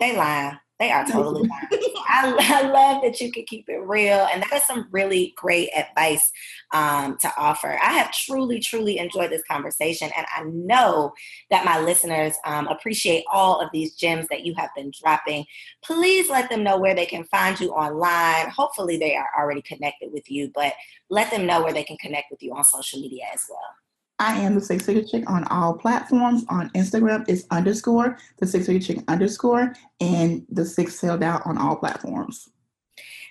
they 0.00 0.16
lie. 0.16 0.58
They 0.80 0.90
are 0.90 1.06
totally 1.06 1.48
fine. 1.48 1.68
I, 2.08 2.36
I, 2.40 2.68
love 2.68 3.02
that 3.02 3.20
you 3.20 3.30
can 3.30 3.44
keep 3.44 3.68
it 3.68 3.80
real. 3.86 4.26
And 4.32 4.42
that 4.42 4.52
is 4.52 4.64
some 4.64 4.88
really 4.90 5.32
great 5.36 5.70
advice 5.76 6.32
um, 6.72 7.16
to 7.20 7.32
offer. 7.36 7.78
I 7.80 7.92
have 7.92 8.10
truly, 8.12 8.58
truly 8.58 8.98
enjoyed 8.98 9.30
this 9.30 9.44
conversation. 9.48 10.10
And 10.16 10.26
I 10.34 10.42
know 10.44 11.12
that 11.50 11.64
my 11.64 11.80
listeners 11.80 12.34
um, 12.44 12.66
appreciate 12.66 13.24
all 13.32 13.60
of 13.60 13.70
these 13.72 13.94
gems 13.94 14.26
that 14.28 14.44
you 14.44 14.54
have 14.56 14.70
been 14.74 14.90
dropping. 15.00 15.44
Please 15.84 16.28
let 16.28 16.50
them 16.50 16.64
know 16.64 16.78
where 16.78 16.94
they 16.94 17.06
can 17.06 17.24
find 17.24 17.58
you 17.60 17.70
online. 17.70 18.50
Hopefully, 18.50 18.96
they 18.96 19.14
are 19.14 19.28
already 19.38 19.62
connected 19.62 20.12
with 20.12 20.28
you, 20.28 20.50
but 20.54 20.72
let 21.08 21.30
them 21.30 21.46
know 21.46 21.62
where 21.62 21.72
they 21.72 21.84
can 21.84 21.96
connect 21.98 22.32
with 22.32 22.42
you 22.42 22.52
on 22.52 22.64
social 22.64 23.00
media 23.00 23.24
as 23.32 23.44
well. 23.48 23.83
I 24.18 24.38
am 24.38 24.54
the 24.54 24.60
Six 24.60 24.86
Figure 24.86 25.02
Chick 25.02 25.28
on 25.28 25.44
all 25.44 25.74
platforms. 25.74 26.44
On 26.48 26.70
Instagram, 26.70 27.24
it's 27.28 27.44
underscore 27.50 28.18
the 28.38 28.46
Six 28.46 28.66
Figure 28.66 28.80
Chick 28.80 29.04
underscore, 29.08 29.74
and 30.00 30.46
the 30.48 30.64
Six 30.64 30.98
Sailed 30.98 31.22
Out 31.22 31.42
on 31.46 31.58
all 31.58 31.76
platforms. 31.76 32.48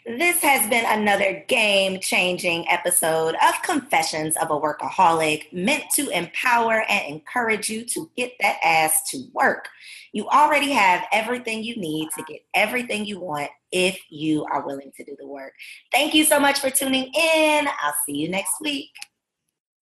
This 0.06 0.42
has 0.42 0.70
been 0.70 0.84
another 0.86 1.46
game 1.48 2.02
changing 2.02 2.68
episode 2.70 3.36
of 3.36 3.62
Confessions 3.64 4.36
of 4.36 4.52
a 4.52 4.60
Workaholic, 4.60 5.54
meant 5.54 5.86
to 5.94 6.10
empower 6.10 6.84
and 6.90 7.14
encourage 7.14 7.70
you 7.70 7.86
to 7.86 8.12
get 8.18 8.34
that 8.42 8.58
ass 8.62 9.10
to 9.12 9.24
work. 9.32 9.70
You 10.12 10.28
already 10.28 10.72
have 10.72 11.06
everything 11.14 11.64
you 11.64 11.78
need 11.78 12.10
to 12.18 12.24
get 12.28 12.42
everything 12.54 13.06
you 13.06 13.22
want 13.22 13.50
if 13.72 13.98
you 14.10 14.46
are 14.52 14.66
willing 14.68 14.92
to 14.98 15.06
do 15.06 15.16
the 15.18 15.26
work. 15.26 15.54
Thank 15.94 16.14
you 16.14 16.26
so 16.26 16.38
much 16.38 16.60
for 16.60 16.70
tuning 16.70 17.06
in. 17.06 17.68
I'll 17.82 17.96
see 18.06 18.18
you 18.18 18.28
next 18.28 18.56
week. 18.60 18.90